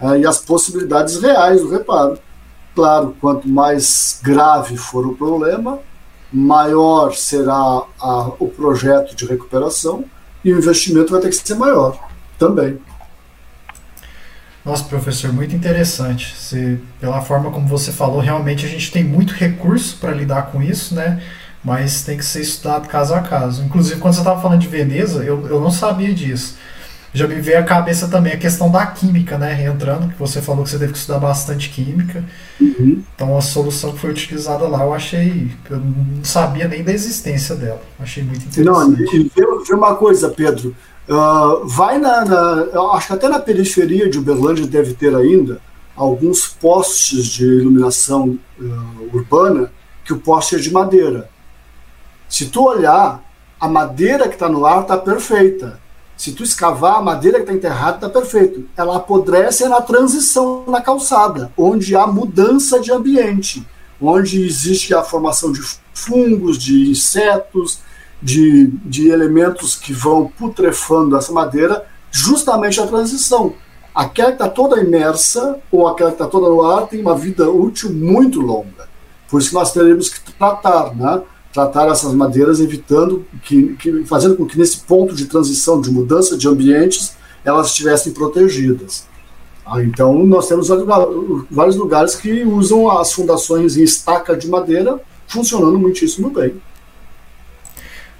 [0.00, 2.18] é, e as possibilidades reais do reparo.
[2.76, 5.78] Claro, quanto mais grave for o problema,
[6.30, 10.04] maior será a, o projeto de recuperação
[10.44, 11.98] e o investimento vai ter que ser maior
[12.38, 12.78] também.
[14.62, 16.34] Nossa, professor, muito interessante.
[17.00, 20.94] Pela forma como você falou, realmente a gente tem muito recurso para lidar com isso,
[20.94, 21.22] né?
[21.64, 23.64] Mas tem que ser estudado caso a caso.
[23.64, 26.58] Inclusive, quando você estava falando de Veneza, eu, eu não sabia disso.
[27.12, 29.64] Já me veio à cabeça também a questão da química, né?
[29.64, 32.24] Entrando, que você falou que você teve que estudar bastante química.
[32.60, 33.02] Uhum.
[33.14, 35.50] Então, a solução que foi utilizada lá, eu achei.
[35.70, 37.80] Eu não sabia nem da existência dela.
[37.98, 39.30] Achei muito interessante.
[39.34, 40.76] Não, vê uma coisa, Pedro.
[41.08, 45.60] Uh, vai na, na, Acho que até na periferia de Uberlândia deve ter ainda
[45.96, 49.72] alguns postes de iluminação uh, urbana
[50.04, 51.30] que o poste é de madeira.
[52.28, 53.22] Se tu olhar,
[53.58, 55.80] a madeira que está no ar está perfeita.
[56.16, 58.60] Se tu escavar, a madeira que está enterrada está perfeita.
[58.76, 63.66] Ela apodrece na transição na calçada, onde há mudança de ambiente,
[64.00, 65.60] onde existe a formação de
[65.92, 67.80] fungos, de insetos,
[68.22, 73.54] de, de elementos que vão putrefando essa madeira, justamente a transição.
[73.94, 77.50] Aquela que está toda imersa ou aquela que está toda no ar tem uma vida
[77.50, 78.88] útil muito longa.
[79.28, 81.22] Por isso que nós teremos que tratar, né?
[81.52, 86.36] Tratar essas madeiras, evitando que, que, fazendo com que nesse ponto de transição, de mudança
[86.36, 89.06] de ambientes, elas estivessem protegidas.
[89.64, 90.68] Ah, então, nós temos
[91.50, 96.54] vários lugares que usam as fundações em estaca de madeira, funcionando muitíssimo bem.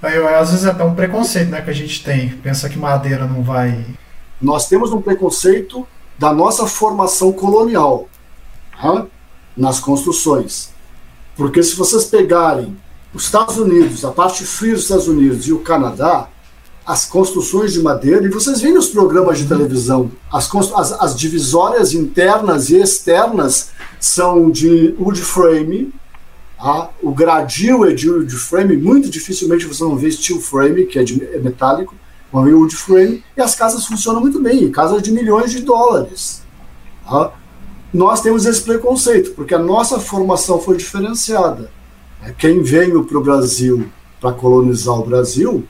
[0.01, 2.29] Aí, às vezes é até um preconceito né, que a gente tem.
[2.29, 3.85] Pensa que madeira não vai.
[4.41, 5.87] Nós temos um preconceito
[6.19, 8.07] da nossa formação colonial
[8.79, 9.05] tá?
[9.55, 10.71] nas construções.
[11.35, 12.75] Porque se vocês pegarem
[13.13, 16.29] os Estados Unidos, a parte fria dos Estados Unidos e o Canadá,
[16.85, 19.49] as construções de madeira, e vocês veem nos programas de uhum.
[19.49, 25.93] televisão, as, as, as divisórias internas e externas são de wood frame,
[26.59, 30.97] ah, o gradil é de wood frame, muito dificilmente você não vê steel frame, que
[30.97, 31.93] é, de, é metálico,
[32.33, 36.41] wood frame, e as casas funcionam muito bem, casas de milhões de dólares.
[37.05, 37.31] Ah,
[37.93, 41.69] nós temos esse preconceito, porque a nossa formação foi diferenciada.
[42.23, 45.67] É, quem veio para o Brasil para colonizar o Brasil,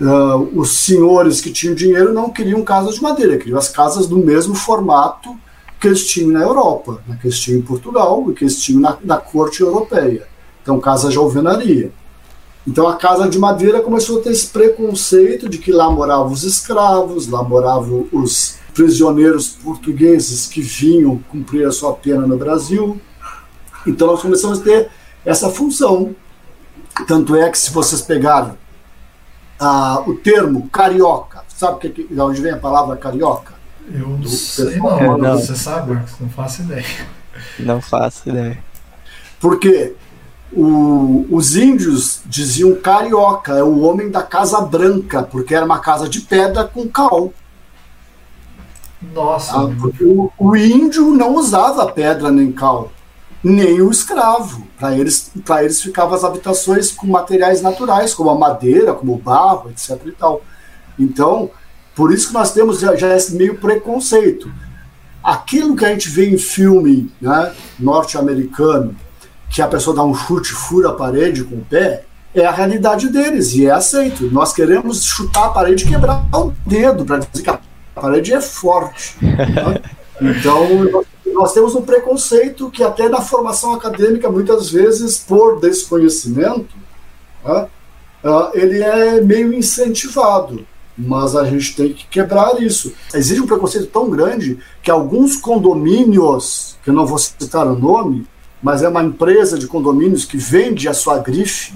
[0.00, 4.18] uh, os senhores que tinham dinheiro não queriam casas de madeira, queriam as casas do
[4.18, 5.34] mesmo formato
[5.80, 8.80] que eles tinham na Europa, né, que eles tinham em Portugal e que eles tinham
[8.80, 10.28] na, na corte europeia.
[10.62, 11.90] Então, casa de alvenaria.
[12.64, 16.44] Então, a casa de madeira começou a ter esse preconceito de que lá moravam os
[16.44, 23.00] escravos, lá moravam os prisioneiros portugueses que vinham cumprir a sua pena no Brasil.
[23.84, 24.90] Então, nós começamos a ter
[25.24, 26.14] essa função.
[27.06, 28.52] Tanto é que, se vocês pegarem
[29.58, 33.54] ah, o termo carioca, sabe que, de onde vem a palavra carioca?
[33.90, 37.06] Eu não sei não, é, não, você sabe, Marcos, não faço ideia.
[37.58, 38.62] Não faço ideia.
[39.40, 39.94] Porque
[40.52, 46.08] o, os índios diziam carioca, é o homem da casa branca, porque era uma casa
[46.08, 47.32] de pedra com cal.
[49.12, 49.56] Nossa.
[49.56, 52.92] Ah, o, o, índio não usava pedra nem cal,
[53.42, 54.66] nem o escravo.
[54.78, 59.70] Para eles, eles ficavam as habitações com materiais naturais, como a madeira, como o barro,
[59.70, 60.00] etc.
[60.06, 60.42] E tal.
[60.98, 61.50] Então,
[61.94, 64.52] por isso que nós temos já, já esse meio preconceito.
[65.22, 68.96] Aquilo que a gente vê em filme né, norte-americano,
[69.48, 73.08] que a pessoa dá um chute, fura a parede com o pé, é a realidade
[73.08, 74.30] deles e é aceito.
[74.30, 77.60] Nós queremos chutar a parede e quebrar o dedo para dizer que a
[77.94, 79.16] parede é forte.
[79.20, 79.80] Né?
[80.20, 86.74] Então, nós temos um preconceito que até na formação acadêmica, muitas vezes, por desconhecimento,
[87.44, 87.68] né,
[88.24, 90.66] uh, ele é meio incentivado.
[90.96, 92.92] Mas a gente tem que quebrar isso.
[93.14, 98.26] Existe um preconceito tão grande que alguns condomínios, que eu não vou citar o nome,
[98.62, 101.72] mas é uma empresa de condomínios que vende a sua grife,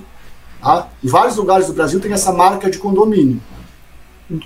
[0.67, 0.89] Tá?
[1.03, 3.41] Em vários lugares do Brasil tem essa marca de condomínio.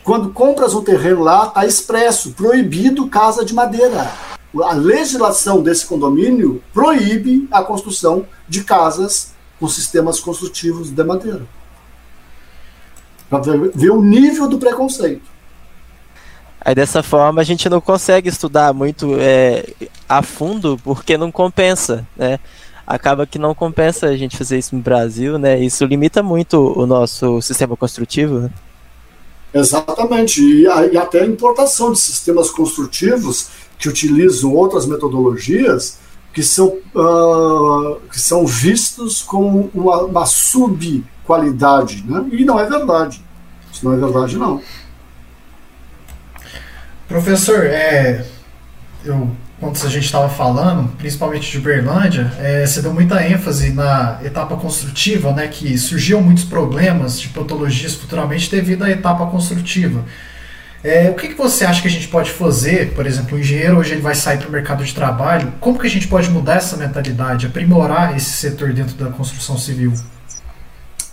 [0.05, 4.11] Quando compras um terreno lá, está expresso, proibido casa de madeira.
[4.63, 11.47] A legislação desse condomínio proíbe a construção de casas com sistemas construtivos de madeira.
[13.29, 13.41] Para
[13.75, 15.23] ver o nível do preconceito.
[16.61, 19.73] Aí dessa forma a gente não consegue estudar muito é,
[20.07, 22.39] a fundo porque não compensa, né?
[22.87, 25.61] acaba que não compensa a gente fazer isso no Brasil, né?
[25.61, 28.41] Isso limita muito o nosso sistema construtivo.
[28.41, 28.51] Né?
[29.53, 33.49] Exatamente, e, e, até a importação de sistemas construtivos
[33.79, 35.99] que utilizam outras metodologias
[36.33, 42.25] que são, uh, que são vistos como uma, uma subqualidade, né?
[42.31, 43.25] E não é verdade.
[43.73, 44.63] Isso não é verdade, não.
[47.09, 48.25] Professor, é,
[49.05, 49.31] eu
[49.61, 54.57] quando a gente estava falando, principalmente de Berlândia, é, você deu muita ênfase na etapa
[54.57, 60.03] construtiva, né, que surgiam muitos problemas de patologias futuramente devido à etapa construtiva.
[60.83, 63.77] É, o que, que você acha que a gente pode fazer, por exemplo, o engenheiro
[63.77, 66.55] hoje ele vai sair para o mercado de trabalho, como que a gente pode mudar
[66.55, 69.93] essa mentalidade, aprimorar esse setor dentro da construção civil?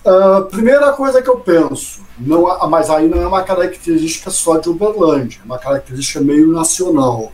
[0.05, 4.69] Uh, primeira coisa que eu penso, não, mas aí não é uma característica só de
[4.69, 7.33] Uberlândia, é uma característica meio nacional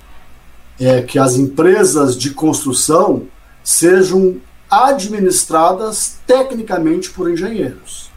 [0.79, 3.23] é que as empresas de construção
[3.63, 4.37] sejam
[4.69, 8.11] administradas tecnicamente por engenheiros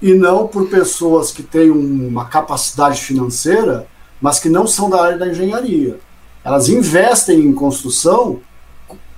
[0.00, 3.86] e não por pessoas que têm uma capacidade financeira,
[4.20, 5.98] mas que não são da área da engenharia.
[6.44, 8.40] Elas investem em construção,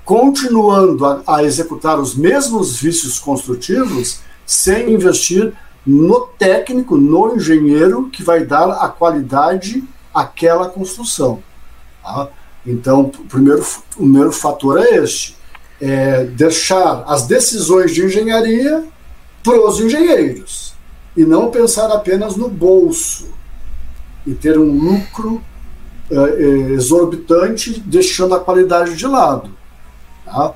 [0.05, 5.53] continuando a, a executar os mesmos vícios construtivos, sem investir
[5.85, 9.83] no técnico, no engenheiro que vai dar a qualidade
[10.15, 11.43] àquela construção.
[12.03, 12.29] Tá?
[12.67, 15.37] Então, o primeiro, o primeiro fator é este:
[15.81, 18.85] é deixar as decisões de engenharia
[19.43, 20.75] para os engenheiros
[21.17, 23.29] e não pensar apenas no bolso
[24.27, 25.41] e ter um lucro
[26.11, 29.51] é, é exorbitante, deixando a qualidade de lado.
[30.25, 30.55] Tá?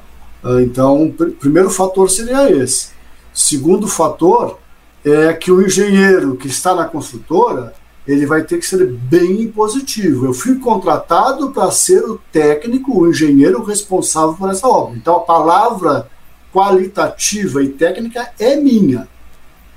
[0.63, 2.91] Então, o primeiro fator seria esse.
[3.33, 4.59] Segundo fator
[5.05, 7.75] é que o engenheiro que está na construtora
[8.11, 10.27] ele vai ter que ser bem positivo.
[10.27, 14.97] Eu fui contratado para ser o técnico, o engenheiro responsável por essa obra.
[14.97, 16.11] Então a palavra
[16.53, 19.09] qualitativa e técnica é minha.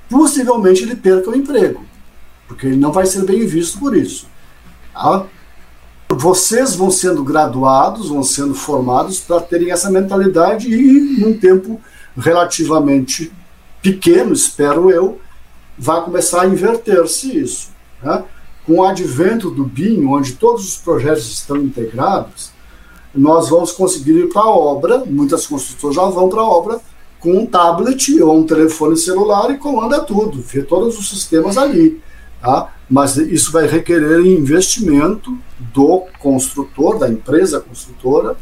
[0.08, 1.84] Possivelmente ele perca o emprego,
[2.48, 4.26] porque ele não vai ser bem visto por isso.
[4.92, 5.26] Tá?
[6.08, 11.80] Vocês vão sendo graduados, vão sendo formados para terem essa mentalidade e, num tempo
[12.16, 13.32] relativamente
[13.82, 15.20] pequeno, espero eu,
[15.76, 17.73] vai começar a inverter-se isso.
[18.04, 18.24] Né?
[18.66, 22.52] Com o advento do BIM, onde todos os projetos estão integrados,
[23.14, 26.80] nós vamos conseguir ir para a obra, muitas construtoras já vão para a obra,
[27.20, 32.02] com um tablet ou um telefone celular e comanda tudo, vê todos os sistemas ali.
[32.40, 32.74] Tá?
[32.90, 38.36] Mas isso vai requerer investimento do construtor, da empresa construtora,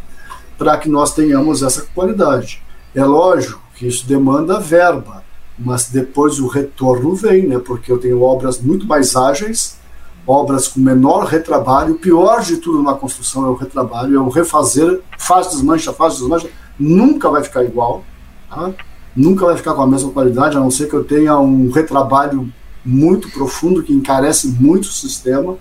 [0.58, 2.62] para que nós tenhamos essa qualidade.
[2.94, 5.21] É lógico que isso demanda verba,
[5.59, 7.59] mas depois o retorno vem, né?
[7.59, 9.78] Porque eu tenho obras muito mais ágeis,
[10.26, 11.94] obras com menor retrabalho.
[11.94, 16.14] O pior de tudo na construção é o retrabalho, é o refazer, faz desmancha, faz
[16.14, 16.48] desmancha,
[16.78, 18.05] nunca vai ficar igual,
[18.48, 18.72] tá?
[19.14, 22.53] nunca vai ficar com a mesma qualidade, a não ser que eu tenha um retrabalho
[22.84, 25.57] muito profundo que encarece muito o sistema.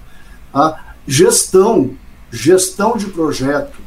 [0.51, 0.95] Tá?
[1.05, 1.91] Gestão,
[2.31, 3.79] gestão de projeto.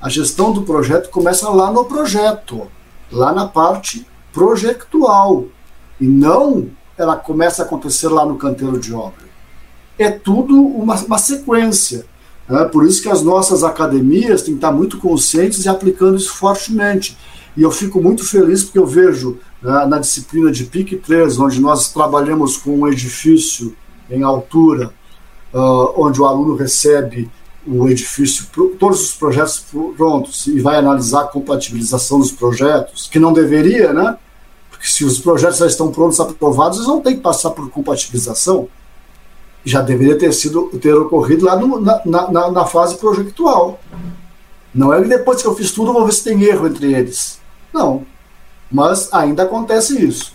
[0.00, 2.68] A gestão do projeto começa lá no projeto,
[3.10, 5.46] lá na parte projectual
[6.00, 9.28] e não ela começa a acontecer lá no canteiro de obra.
[9.98, 12.06] É tudo uma, uma sequência.
[12.48, 12.64] Né?
[12.64, 17.16] Por isso que as nossas academias têm que estar muito conscientes e aplicando isso fortemente.
[17.56, 21.60] E eu fico muito feliz porque eu vejo né, na disciplina de PIC 3, onde
[21.60, 23.76] nós trabalhamos com um edifício
[24.10, 24.92] em altura,
[25.52, 27.30] uh, onde o aluno recebe
[27.70, 28.46] o edifício,
[28.78, 29.64] todos os projetos
[29.96, 34.16] prontos e vai analisar a compatibilização dos projetos, que não deveria, né?
[34.70, 38.68] Porque se os projetos já estão prontos, aprovados, eles não têm que passar por compatibilização.
[39.64, 43.80] Já deveria ter sido ter ocorrido lá no, na, na, na, fase projetual.
[44.72, 47.40] Não é que depois que eu fiz tudo, vou ver se tem erro entre eles.
[47.74, 48.06] Não.
[48.70, 50.32] Mas ainda acontece isso.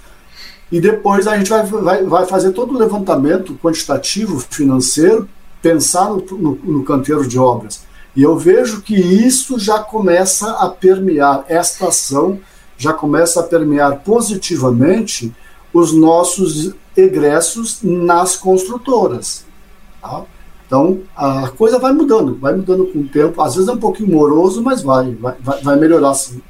[0.71, 5.29] E depois a gente vai, vai, vai fazer todo o levantamento quantitativo, financeiro,
[5.64, 7.86] pensar no, no, no canteiro de obras.
[8.16, 12.39] E eu vejo que isso já começa a permear, esta ação
[12.78, 15.34] já começa a permear positivamente
[15.74, 19.45] os nossos egressos nas construtoras.
[19.99, 20.24] Tá?
[20.68, 23.41] Então a coisa vai mudando, vai mudando com o tempo.
[23.41, 26.41] Às vezes é um pouquinho moroso, mas vai, vai, vai melhorar sim.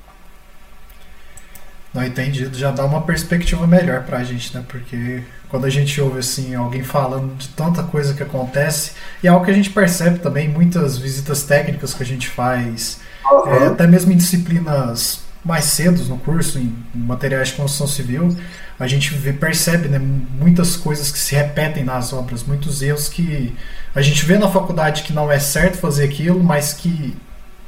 [1.94, 4.64] Não entendido, já dá uma perspectiva melhor para a gente, né?
[4.68, 5.22] Porque
[5.54, 9.46] quando a gente ouve assim alguém falando de tanta coisa que acontece e é algo
[9.46, 13.54] que a gente percebe também muitas visitas técnicas que a gente faz uhum.
[13.54, 18.36] é, até mesmo em disciplinas mais cedo no curso em materiais de construção civil
[18.80, 23.56] a gente vê, percebe né, muitas coisas que se repetem nas obras muitos erros que
[23.94, 27.16] a gente vê na faculdade que não é certo fazer aquilo mas que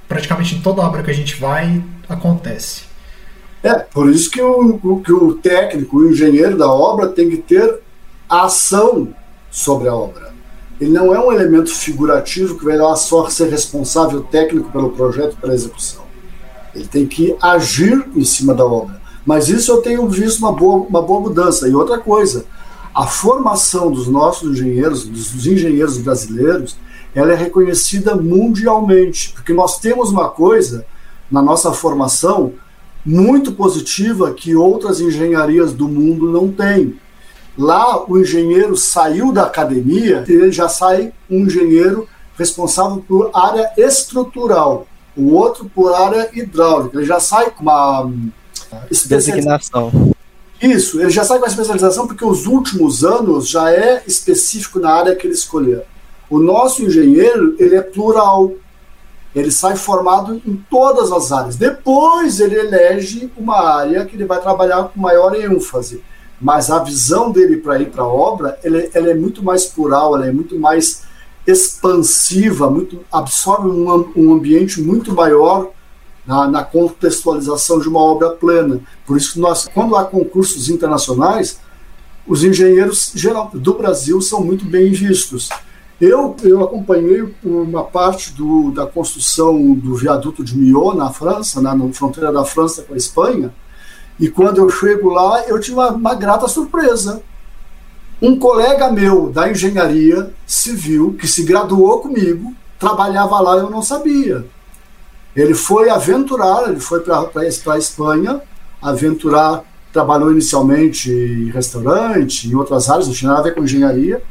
[0.08, 2.95] praticamente em toda obra que a gente vai acontece
[3.66, 7.80] é, por isso que o, que o técnico, o engenheiro da obra tem que ter
[8.30, 9.08] ação
[9.50, 10.36] sobre a obra.
[10.80, 15.36] Ele não é um elemento figurativo que vai lá só ser responsável técnico pelo projeto,
[15.38, 16.04] pela execução.
[16.76, 19.02] Ele tem que agir em cima da obra.
[19.26, 21.68] Mas isso eu tenho visto uma boa, uma boa mudança.
[21.68, 22.46] E outra coisa,
[22.94, 26.78] a formação dos nossos engenheiros, dos engenheiros brasileiros,
[27.16, 30.86] ela é reconhecida mundialmente, porque nós temos uma coisa
[31.32, 32.54] na nossa formação
[33.06, 36.98] muito positiva que outras engenharias do mundo não têm.
[37.58, 44.88] Lá, o engenheiro saiu da academia, ele já sai um engenheiro responsável por área estrutural,
[45.16, 46.98] o outro por área hidráulica.
[46.98, 48.12] Ele já sai com uma
[49.08, 50.14] designação.
[50.62, 54.92] Isso, ele já sai com a especialização porque os últimos anos já é específico na
[54.92, 55.84] área que ele escolher.
[56.30, 58.52] O nosso engenheiro, ele é plural,
[59.36, 61.58] ele sai formado em todas as áreas.
[61.58, 66.02] Depois ele elege uma área que ele vai trabalhar com maior ênfase.
[66.40, 70.16] Mas a visão dele para ir para a obra, ele, ela é muito mais plural,
[70.16, 71.04] ela é muito mais
[71.46, 75.70] expansiva, muito absorve um, um ambiente muito maior
[76.26, 78.82] na, na, contextualização de uma obra plena.
[79.06, 81.60] Por isso que nós, quando há concursos internacionais,
[82.26, 85.50] os engenheiros geral, do Brasil são muito bem vistos.
[86.00, 91.74] Eu, eu acompanhei uma parte do, da construção do viaduto de Millau, na França, na,
[91.74, 93.54] na, fronteira da França com a Espanha,
[94.20, 97.22] e quando eu chego lá, eu tive uma, uma grata surpresa.
[98.22, 104.46] Um colega meu da engenharia civil, que se graduou comigo, trabalhava lá eu não sabia.
[105.36, 108.42] Ele foi aventurar, ele foi para a Espanha,
[108.82, 114.22] aventurar, trabalhou inicialmente em restaurante, em outras áreas, não tinha nada a ver com engenharia,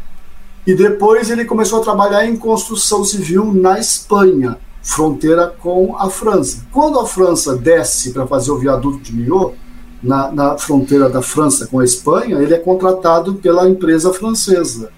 [0.66, 6.64] e depois ele começou a trabalhar em construção civil na Espanha, fronteira com a França.
[6.72, 9.54] Quando a França desce para fazer o viaduto de Millau,
[10.02, 14.90] na, na, fronteira da França com a Espanha, ele é contratado pela empresa francesa.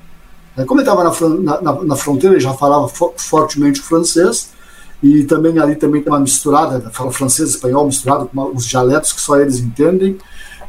[0.56, 4.50] É, como ele estava na, na, na, fronteira, ele já falava fo fortemente francês,
[5.02, 9.20] e também ali também tem uma misturada, fala francês espanhol misturado com os dialetos que
[9.20, 10.18] só eles entendem.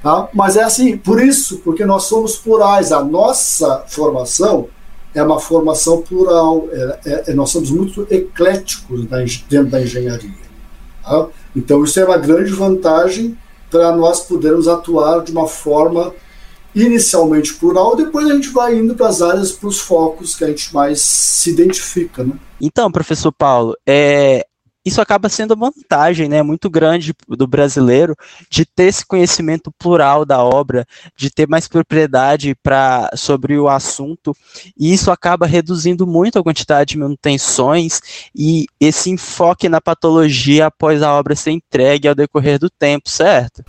[0.03, 0.29] Tá?
[0.33, 4.67] Mas é assim, por isso, porque nós somos plurais, a nossa formação
[5.17, 9.05] é uma formação plural, é, é, é, nós somos muito ecléticos
[9.49, 10.47] dentro da engenharia.
[11.03, 11.27] Tá?
[11.55, 13.37] Então, isso é uma grande vantagem
[13.69, 16.13] para nós podermos atuar de uma forma
[16.75, 20.47] inicialmente plural, depois a gente vai indo para as áreas, para os focos que a
[20.47, 22.23] gente mais se identifica.
[22.23, 22.33] Né?
[22.61, 24.45] Então, professor Paulo, é,
[24.87, 28.15] isso acaba sendo uma vantagem né, muito grande do brasileiro
[28.49, 30.85] de ter esse conhecimento plural da obra,
[31.15, 34.35] de ter mais propriedade pra, sobre o assunto,
[34.77, 37.99] e isso acaba reduzindo muito a quantidade de manutenções
[38.33, 43.63] e esse enfoque na patologia após a obra ser entregue ao decorrer do tempo, certo?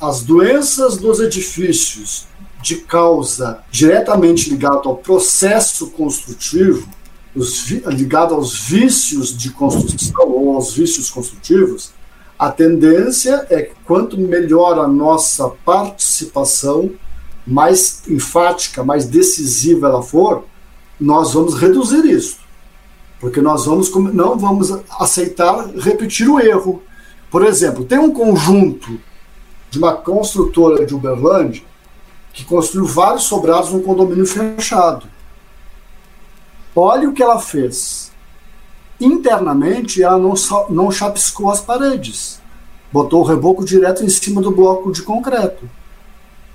[0.00, 2.26] As doenças dos edifícios
[2.62, 6.88] de causa diretamente ligada ao processo construtivo
[7.34, 11.92] os, ligado aos vícios de construção ou aos vícios construtivos,
[12.38, 16.90] a tendência é que quanto melhor a nossa participação,
[17.46, 20.44] mais enfática, mais decisiva ela for,
[20.98, 22.38] nós vamos reduzir isso.
[23.20, 26.82] Porque nós vamos não vamos aceitar repetir o erro.
[27.30, 28.98] Por exemplo, tem um conjunto
[29.70, 31.62] de uma construtora de Uberlândia
[32.32, 35.06] que construiu vários sobrados num condomínio fechado.
[36.74, 38.10] Olha o que ela fez.
[39.00, 40.34] internamente ela não,
[40.70, 42.40] não chapiscou as paredes.
[42.92, 45.68] Botou o reboco direto em cima do bloco de concreto.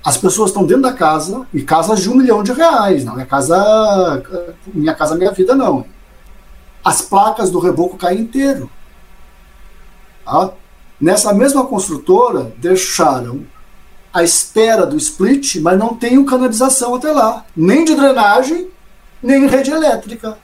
[0.04, 3.26] As pessoas estão dentro da casa, e casas de um milhão de reais, não é
[3.26, 4.22] casa.
[4.66, 5.84] Minha casa, minha vida, não.
[6.84, 8.70] As placas do reboco caem inteiro.
[10.24, 10.52] Tá?
[11.00, 13.44] Nessa mesma construtora, deixaram
[14.12, 18.68] a espera do split, mas não tem canalização até lá, nem de drenagem,
[19.22, 20.38] nem rede elétrica.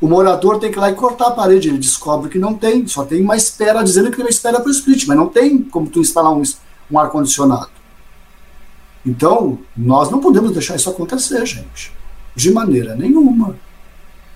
[0.00, 2.86] O morador tem que ir lá e cortar a parede, ele descobre que não tem,
[2.86, 5.62] só tem uma espera, dizendo que tem uma espera para o split, mas não tem
[5.62, 6.42] como tu instalar um,
[6.90, 7.70] um ar-condicionado.
[9.04, 11.92] Então, nós não podemos deixar isso acontecer, gente.
[12.34, 13.56] De maneira nenhuma.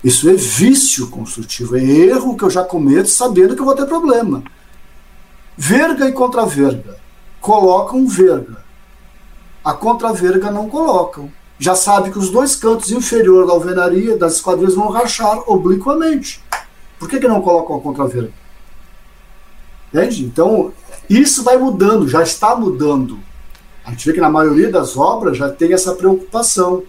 [0.03, 3.87] Isso é vício construtivo, é erro que eu já cometo sabendo que eu vou ter
[3.87, 4.43] problema.
[5.57, 7.05] Verga e contra-verga
[7.45, 8.65] colocam verga.
[9.63, 14.75] A contra-verga não colocam já sabe que os dois cantos inferiores da alvenaria das esquadrias
[14.75, 16.43] vão rachar obliquamente.
[16.99, 18.33] Por que, que não colocam a contraverga?
[19.93, 20.25] Entende?
[20.25, 20.73] Então,
[21.09, 23.19] isso vai mudando, já está mudando.
[23.85, 26.83] A gente vê que na maioria das obras já tem essa preocupação.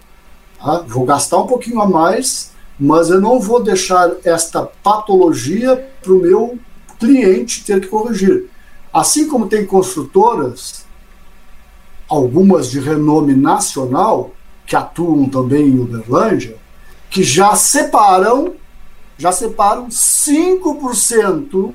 [0.58, 0.84] Tá?
[0.88, 6.20] Vou gastar um pouquinho a mais, mas eu não vou deixar esta patologia para o
[6.20, 6.58] meu
[7.00, 8.50] cliente ter que corrigir.
[8.92, 10.86] Assim como tem construtoras,
[12.08, 14.32] algumas de renome nacional,
[14.66, 16.58] que atuam também em Uberlândia,
[17.10, 18.56] que já separam,
[19.18, 21.74] já separam 5%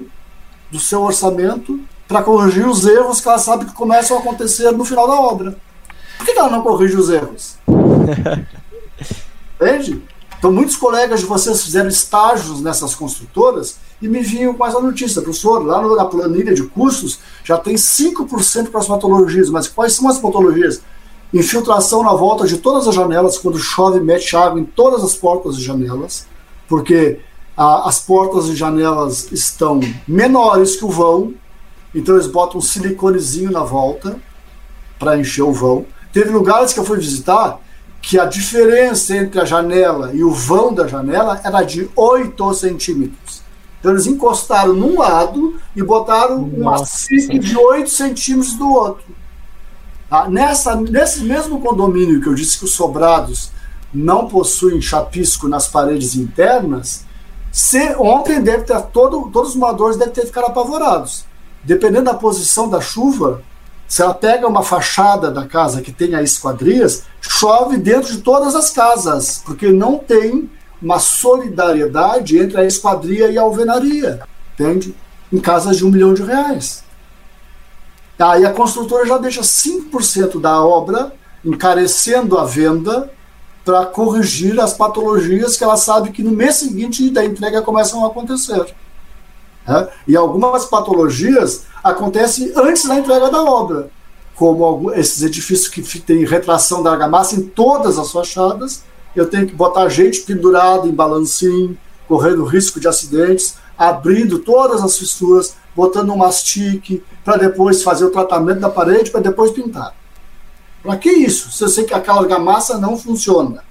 [0.70, 4.84] do seu orçamento para corrigir os erros que ela sabe que começam a acontecer no
[4.84, 5.56] final da obra.
[6.18, 7.56] Por que ela não corrige os erros?
[9.60, 10.02] Entende?
[10.38, 15.20] Então, muitos colegas de vocês fizeram estágios nessas construtoras e me vinham com essa notícia.
[15.20, 20.08] Professor, lá na planilha de custos já tem 5% para as patologias, mas quais são
[20.08, 20.82] as patologias?
[21.32, 25.56] Infiltração na volta de todas as janelas, quando chove, mete água em todas as portas
[25.56, 26.26] e janelas,
[26.68, 27.20] porque
[27.56, 31.34] a, as portas e janelas estão menores que o vão,
[31.94, 34.16] então eles botam um siliconezinho na volta
[34.98, 35.86] para encher o vão.
[36.12, 37.60] Teve lugares que eu fui visitar
[38.02, 43.42] que a diferença entre a janela e o vão da janela era de 8 centímetros.
[43.78, 49.19] Então eles encostaram num lado e botaram uma fique de 8 centímetros do outro.
[50.10, 53.52] Ah, nessa, nesse mesmo condomínio que eu disse que os sobrados
[53.94, 57.04] não possuem chapisco nas paredes internas,
[57.52, 61.24] se, ontem deve ter todo, todos os moradores devem ter ficado apavorados.
[61.62, 63.42] Dependendo da posição da chuva,
[63.86, 68.54] se ela pega uma fachada da casa que tem as esquadrias, chove dentro de todas
[68.54, 70.48] as casas, porque não tem
[70.80, 74.20] uma solidariedade entre a esquadria e a alvenaria,
[74.54, 74.94] entende?
[75.32, 76.82] Em casas de um milhão de reais.
[78.20, 81.12] Aí a construtora já deixa 5% da obra
[81.44, 83.10] encarecendo a venda
[83.64, 88.08] para corrigir as patologias que ela sabe que no mês seguinte da entrega começam a
[88.08, 88.74] acontecer.
[89.66, 89.88] É?
[90.06, 93.90] E algumas patologias acontecem antes da entrega da obra,
[94.34, 98.82] como esses edifícios que têm retração da argamassa em todas as fachadas,
[99.14, 101.76] eu tenho que botar gente pendurada em balancinho,
[102.08, 108.10] correndo risco de acidentes, abrindo todas as fissuras, botando um mastique, para depois fazer o
[108.10, 109.94] tratamento da parede, para depois pintar.
[110.82, 111.50] Para que isso?
[111.52, 113.62] Se eu sei que aquela argamassa não funciona.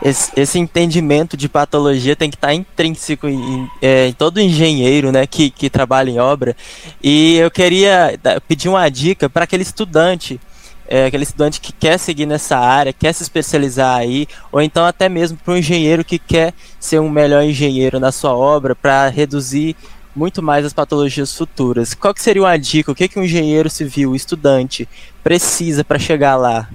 [0.00, 5.10] Esse, esse, entendimento de patologia tem que estar tá intrínseco em, é, em, todo engenheiro
[5.10, 6.56] né, que, que trabalha em obra.
[7.02, 10.40] E eu queria pedir uma dica para aquele estudante,
[10.86, 15.08] é, aquele estudante que quer seguir nessa área, quer se especializar aí, ou então até
[15.08, 19.74] mesmo para um engenheiro que quer ser um melhor engenheiro na sua obra para reduzir
[20.14, 21.94] muito mais as patologias futuras.
[21.94, 22.92] Qual que seria uma dica?
[22.92, 24.88] O que, que um engenheiro civil, estudante,
[25.22, 26.68] precisa para chegar lá?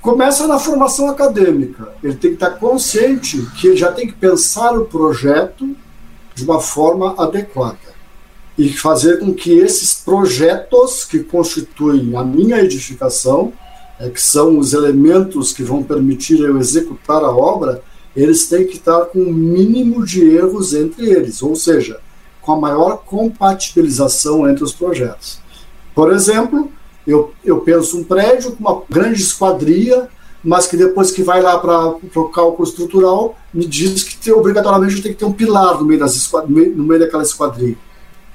[0.00, 1.88] Começa na formação acadêmica.
[2.02, 5.76] Ele tem que estar consciente que já tem que pensar o projeto
[6.34, 7.96] de uma forma adequada
[8.58, 13.52] e fazer com que esses projetos que constituem a minha edificação,
[13.98, 17.82] é, que são os elementos que vão permitir eu executar a obra,
[18.14, 22.00] eles têm que estar com o um mínimo de erros entre eles, ou seja,
[22.46, 25.40] com a maior compatibilização entre os projetos.
[25.92, 26.70] Por exemplo,
[27.04, 30.08] eu, eu penso um prédio com uma grande esquadria,
[30.44, 35.02] mas que depois que vai lá para o cálculo estrutural, me diz que tem, obrigatoriamente
[35.02, 37.76] tem que ter um pilar no meio, das no meio daquela esquadria.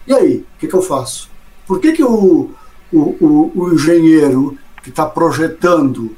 [0.06, 1.30] E aí, o que, que, eu faço?
[1.66, 2.52] Por que, que o,
[2.92, 6.18] o, o, o engenheiro que está projetando,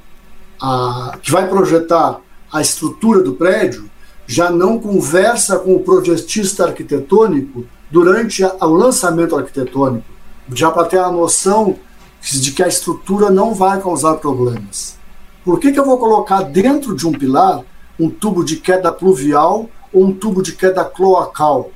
[0.60, 2.20] a, que vai projetar
[2.52, 3.88] a estrutura do prédio,
[4.26, 10.06] já não conversa com o projetista arquitetônico durante a, o lançamento arquitetônico,
[10.52, 11.78] já para ter a noção
[12.20, 14.98] de que a estrutura não vai causar problemas.
[15.46, 17.64] Por que, que eu vou colocar dentro de um pilar
[18.00, 21.72] um tubo de queda pluvial ou um tubo de queda cloacal.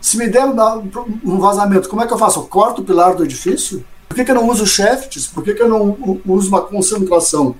[0.00, 2.40] Se me der um vazamento, como é que eu faço?
[2.40, 3.84] Eu corto o pilar do edifício?
[4.08, 5.26] Por que, que eu não uso shafts?
[5.26, 7.56] Por que, que eu não uso uma concentração?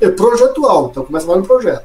[0.00, 1.84] É projetual, então começa lá no projeto.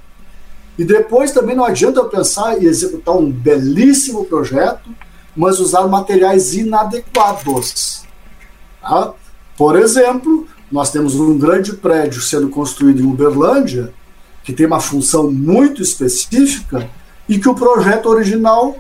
[0.78, 4.90] E depois também não adianta eu pensar em executar um belíssimo projeto,
[5.36, 8.04] mas usar materiais inadequados.
[8.82, 9.14] Tá?
[9.58, 13.94] Por exemplo, nós temos um grande prédio sendo construído em Uberlândia,
[14.44, 16.90] que tem uma função muito específica,
[17.28, 18.76] e que o projeto original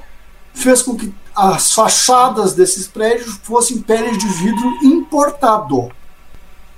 [0.54, 5.89] fez com que as fachadas desses prédios fossem peles de vidro importado.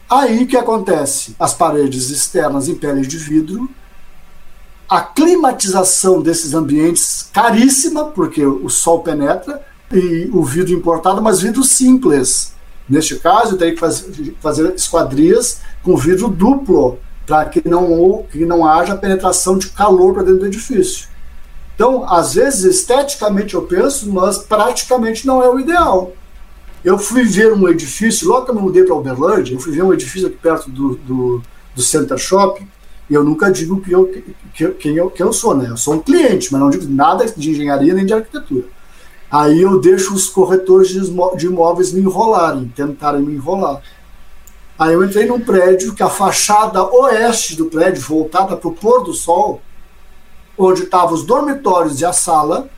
[0.09, 1.35] Aí o que acontece?
[1.39, 3.69] As paredes externas em peles de vidro,
[4.89, 9.61] a climatização desses ambientes caríssima, porque o sol penetra,
[9.91, 12.53] e o vidro importado, mas vidro simples.
[12.87, 13.79] Neste caso, eu teria que
[14.39, 20.23] fazer, esquadrias com vidro duplo, para que não, que não haja penetração de calor para
[20.23, 21.07] dentro do edifício.
[21.73, 26.13] Então, às vezes, esteticamente eu penso, mas praticamente não é o ideal.
[26.83, 29.83] Eu fui ver um edifício, logo que eu me mudei para Uberlândia, eu fui ver
[29.83, 31.43] um edifício aqui perto do, do,
[31.75, 32.67] do Center Shopping,
[33.09, 34.07] e eu nunca digo que eu,
[34.53, 35.69] que, quem, eu, quem eu sou, né?
[35.69, 38.65] Eu sou um cliente, mas não digo nada de engenharia nem de arquitetura.
[39.29, 43.81] Aí eu deixo os corretores de imóveis me enrolarem, tentarem me enrolar.
[44.77, 49.03] Aí eu entrei num prédio que a fachada oeste do prédio, voltada para o pôr
[49.03, 49.61] do sol,
[50.57, 52.69] onde estavam os dormitórios e a sala,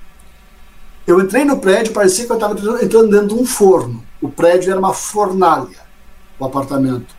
[1.05, 2.53] eu entrei no prédio, parecia que eu estava
[2.84, 4.03] entrando dentro de um forno.
[4.21, 5.80] O prédio era uma fornalha,
[6.38, 7.15] o apartamento.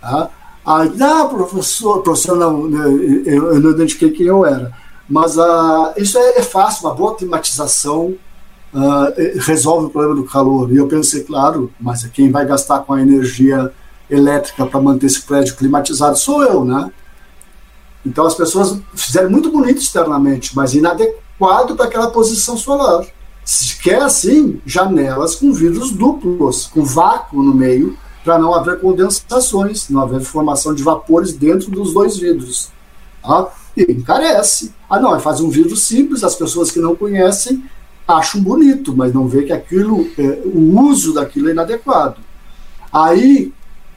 [0.00, 0.30] Tá?
[0.64, 2.68] Aí, ah, professor, professor, não,
[3.26, 4.72] eu, eu não identifiquei quem eu era.
[5.08, 8.14] Mas uh, isso é, é, fácil, uma boa climatização
[8.72, 10.72] uh, resolve o problema do calor.
[10.72, 13.72] E eu pensei, claro, mas quem vai gastar com a energia
[14.08, 16.90] elétrica para manter esse prédio climatizado sou eu, né?
[18.04, 23.04] Então as pessoas fizeram muito bonito externamente, mas inadequado para aquela posição solar.
[23.44, 29.88] Se quer assim, janelas com vidros duplos, com vácuo no meio, para não haver condensações,
[29.88, 32.70] não haver formação de vapores dentro dos dois vidros.
[33.22, 33.48] Tá?
[33.76, 34.72] E encarece.
[34.88, 37.64] Ah, não, é fazer um vidro simples, as pessoas que não conhecem
[38.06, 42.16] acham bonito, mas não vê que aquilo, é, o uso daquilo é inadequado.
[42.92, 43.52] Aí,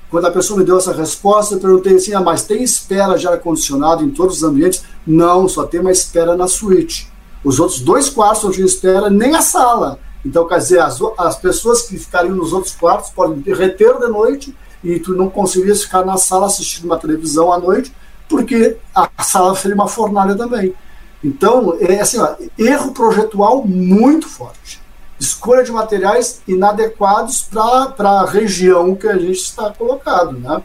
[0.10, 3.28] quando a pessoa me deu essa resposta, eu perguntei assim: ah, mas tem espera de
[3.28, 4.84] ar-condicionado em todos os ambientes?
[5.06, 7.12] Não, só tem uma espera na suíte.
[7.44, 10.00] Os outros dois quartos não espera, nem a sala.
[10.26, 14.58] Então, quer dizer, as, as pessoas que ficariam nos outros quartos podem reter de noite
[14.84, 17.94] e tu não conseguirias ficar na sala assistindo uma televisão à noite,
[18.28, 20.74] porque a sala seria uma fornalha também.
[21.24, 24.82] Então, é assim, ó, erro projetual muito forte.
[25.20, 30.34] Escolha de materiais inadequados para a região que a gente está colocado.
[30.34, 30.62] Né?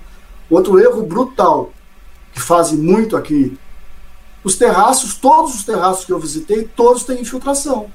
[0.50, 1.70] Outro erro brutal,
[2.32, 3.58] que fazem muito aqui.
[4.42, 7.90] Os terraços, todos os terraços que eu visitei, todos têm infiltração.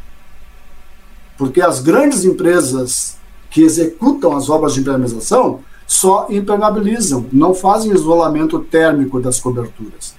[1.38, 3.18] Porque as grandes empresas
[3.50, 10.16] que executam as obras de impermeabilização só impermeabilizam, não fazem isolamento térmico das coberturas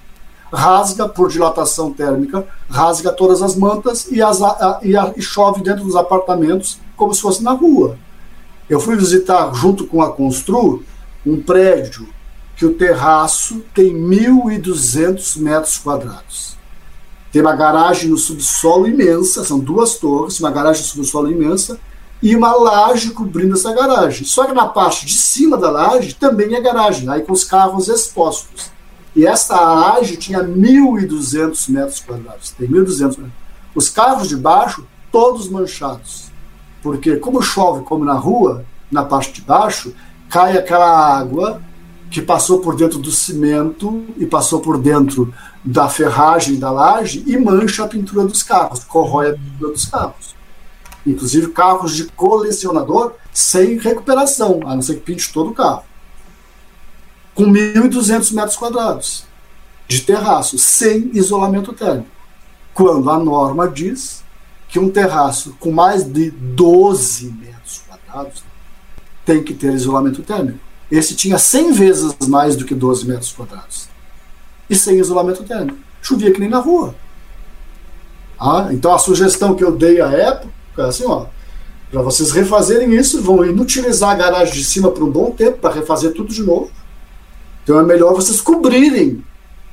[0.52, 5.62] rasga por dilatação térmica, rasga todas as mantas e, as, a, e, a, e chove
[5.62, 7.98] dentro dos apartamentos como se fosse na rua.
[8.68, 10.82] Eu fui visitar, junto com a Constru,
[11.24, 12.08] um prédio
[12.56, 16.55] que o terraço tem 1.200 metros quadrados.
[17.36, 21.78] Tem uma garagem no subsolo imensa, são duas torres, uma garagem no subsolo imensa
[22.22, 24.24] e uma laje cobrindo essa garagem.
[24.24, 27.88] Só que na parte de cima da laje também é garagem, aí com os carros
[27.88, 28.70] expostos.
[29.14, 32.52] E esta laje tinha 1.200 metros quadrados.
[32.52, 33.32] Tem 1.200 metros.
[33.74, 36.30] Os carros de baixo, todos manchados.
[36.82, 39.92] Porque, como chove como na rua, na parte de baixo,
[40.30, 41.60] cai aquela água
[42.10, 45.32] que passou por dentro do cimento e passou por dentro
[45.64, 50.34] da ferragem da laje e mancha a pintura dos carros, corrói a pintura dos carros.
[51.06, 55.84] Inclusive carros de colecionador sem recuperação, a não ser que pinte todo o carro
[57.36, 59.24] com 1.200 metros quadrados
[59.86, 62.08] de terraço, sem isolamento térmico.
[62.72, 64.24] Quando a norma diz
[64.68, 68.42] que um terraço com mais de 12 metros quadrados
[69.24, 70.58] tem que ter isolamento térmico.
[70.90, 73.88] Esse tinha 100 vezes mais do que 12 metros quadrados.
[74.68, 75.78] E sem isolamento térmico.
[76.00, 76.94] Chovia que nem na rua.
[78.38, 81.26] Ah, então a sugestão que eu dei à época é assim, ó,
[81.90, 85.74] para vocês refazerem isso, vão inutilizar a garagem de cima por um bom tempo para
[85.74, 86.70] refazer tudo de novo
[87.66, 89.24] então é melhor vocês cobrirem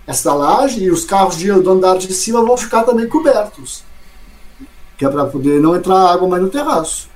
[0.08, 3.84] essa laje e os carros de, do andar de cima vão ficar também cobertos.
[4.98, 7.08] Que é para poder não entrar água mais no terraço.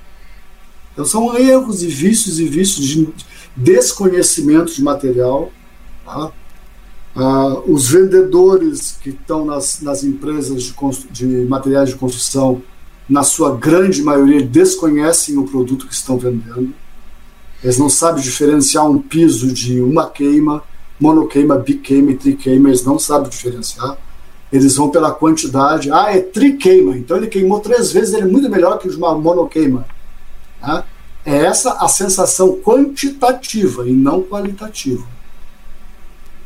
[0.94, 3.10] Então são erros e vícios e vícios de
[3.58, 5.52] desconhecimento de material.
[6.06, 6.32] Tá?
[7.16, 10.74] Uh, os vendedores que estão nas, nas empresas de,
[11.10, 12.62] de materiais de construção,
[13.10, 16.74] na sua grande maioria, desconhecem o produto que estão vendendo.
[17.64, 20.62] Eles não sabem diferenciar um piso de uma queima,
[21.00, 23.98] monoqueima, biqueima e triqueima, eles não sabem diferenciar.
[24.52, 25.92] Eles vão pela quantidade.
[25.92, 29.88] Ah, é triqueima, então ele queimou três vezes, ele é muito melhor que uma monoqueima.
[30.62, 30.86] Tá?
[31.30, 35.06] É essa a sensação quantitativa e não qualitativa.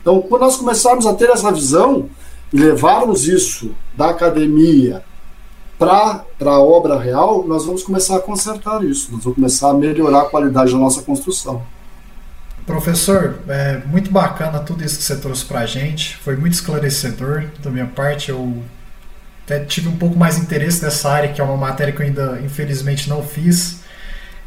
[0.01, 2.09] Então, quando nós começarmos a ter essa visão
[2.51, 5.03] e levarmos isso da academia
[5.77, 10.21] para a obra real, nós vamos começar a consertar isso, nós vamos começar a melhorar
[10.23, 11.61] a qualidade da nossa construção.
[12.65, 17.45] Professor, é muito bacana tudo isso que você trouxe para a gente, foi muito esclarecedor
[17.59, 18.31] da minha parte.
[18.31, 18.63] Eu
[19.45, 22.41] até tive um pouco mais interesse nessa área, que é uma matéria que eu ainda
[22.43, 23.80] infelizmente não fiz.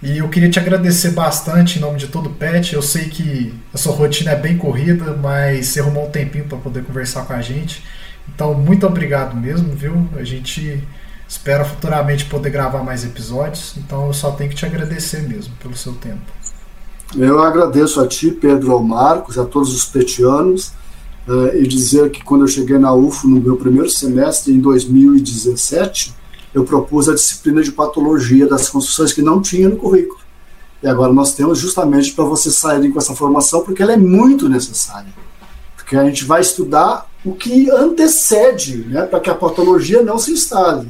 [0.04, 2.74] E eu queria te agradecer bastante em nome de todo o PET.
[2.74, 6.58] Eu sei que a sua rotina é bem corrida, mas você arrumou um tempinho para
[6.58, 7.82] poder conversar com a gente.
[8.28, 10.06] Então, muito obrigado mesmo, viu?
[10.14, 10.86] A gente
[11.26, 13.76] espera futuramente poder gravar mais episódios.
[13.78, 16.20] Então, eu só tenho que te agradecer mesmo pelo seu tempo.
[17.16, 20.72] Eu agradeço a ti, Pedro, ao Marcos, a todos os petianos,
[21.26, 26.14] uh, e dizer que quando eu cheguei na UFO no meu primeiro semestre, em 2017,
[26.54, 30.20] eu propus a disciplina de patologia das construções que não tinha no currículo.
[30.82, 34.48] E agora nós temos justamente para vocês saírem com essa formação, porque ela é muito
[34.48, 35.12] necessária.
[35.76, 40.32] Porque a gente vai estudar o que antecede, né, para que a patologia não se
[40.32, 40.88] instale.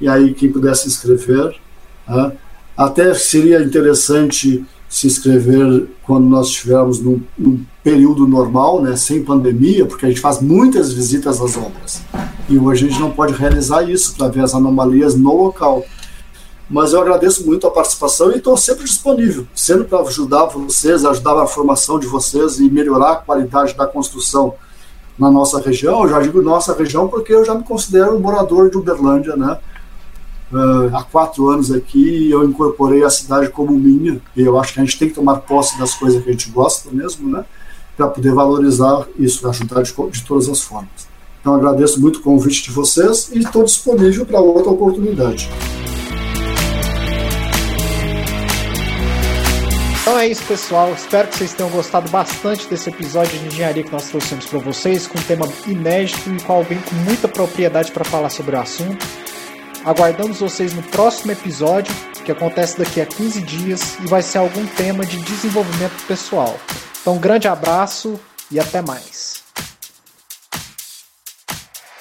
[0.00, 1.58] E aí, quem pudesse inscrever,
[2.06, 2.32] né,
[2.76, 9.86] até seria interessante se inscrever quando nós estivermos num, num, período normal, né, sem pandemia,
[9.86, 12.02] porque a gente faz muitas visitas às obras.
[12.48, 15.84] E hoje a gente não pode realizar isso para ver as anomalias no local.
[16.68, 21.36] Mas eu agradeço muito a participação e estou sempre disponível, sempre para ajudar vocês, ajudar
[21.36, 24.54] na formação de vocês e melhorar a qualidade da construção
[25.16, 26.02] na nossa região.
[26.02, 29.60] Eu já digo nossa região porque eu já me considero morador de Uberlândia, né?
[30.50, 34.80] Uh, há quatro anos aqui eu incorporei a cidade como minha e eu acho que
[34.80, 37.44] a gente tem que tomar posse das coisas que a gente gosta mesmo, né?
[37.96, 41.08] Para poder valorizar isso, ajudar de, de todas as formas.
[41.40, 45.48] Então agradeço muito o convite de vocês e estou disponível para outra oportunidade.
[50.06, 50.92] Então é isso, pessoal.
[50.92, 55.06] Espero que vocês tenham gostado bastante desse episódio de engenharia que nós trouxemos para vocês,
[55.06, 59.04] com um tema inédito e qual vem com muita propriedade para falar sobre o assunto.
[59.84, 61.94] Aguardamos vocês no próximo episódio,
[62.24, 66.56] que acontece daqui a 15 dias e vai ser algum tema de desenvolvimento pessoal.
[67.06, 68.18] Então, um grande abraço
[68.50, 69.45] e até mais.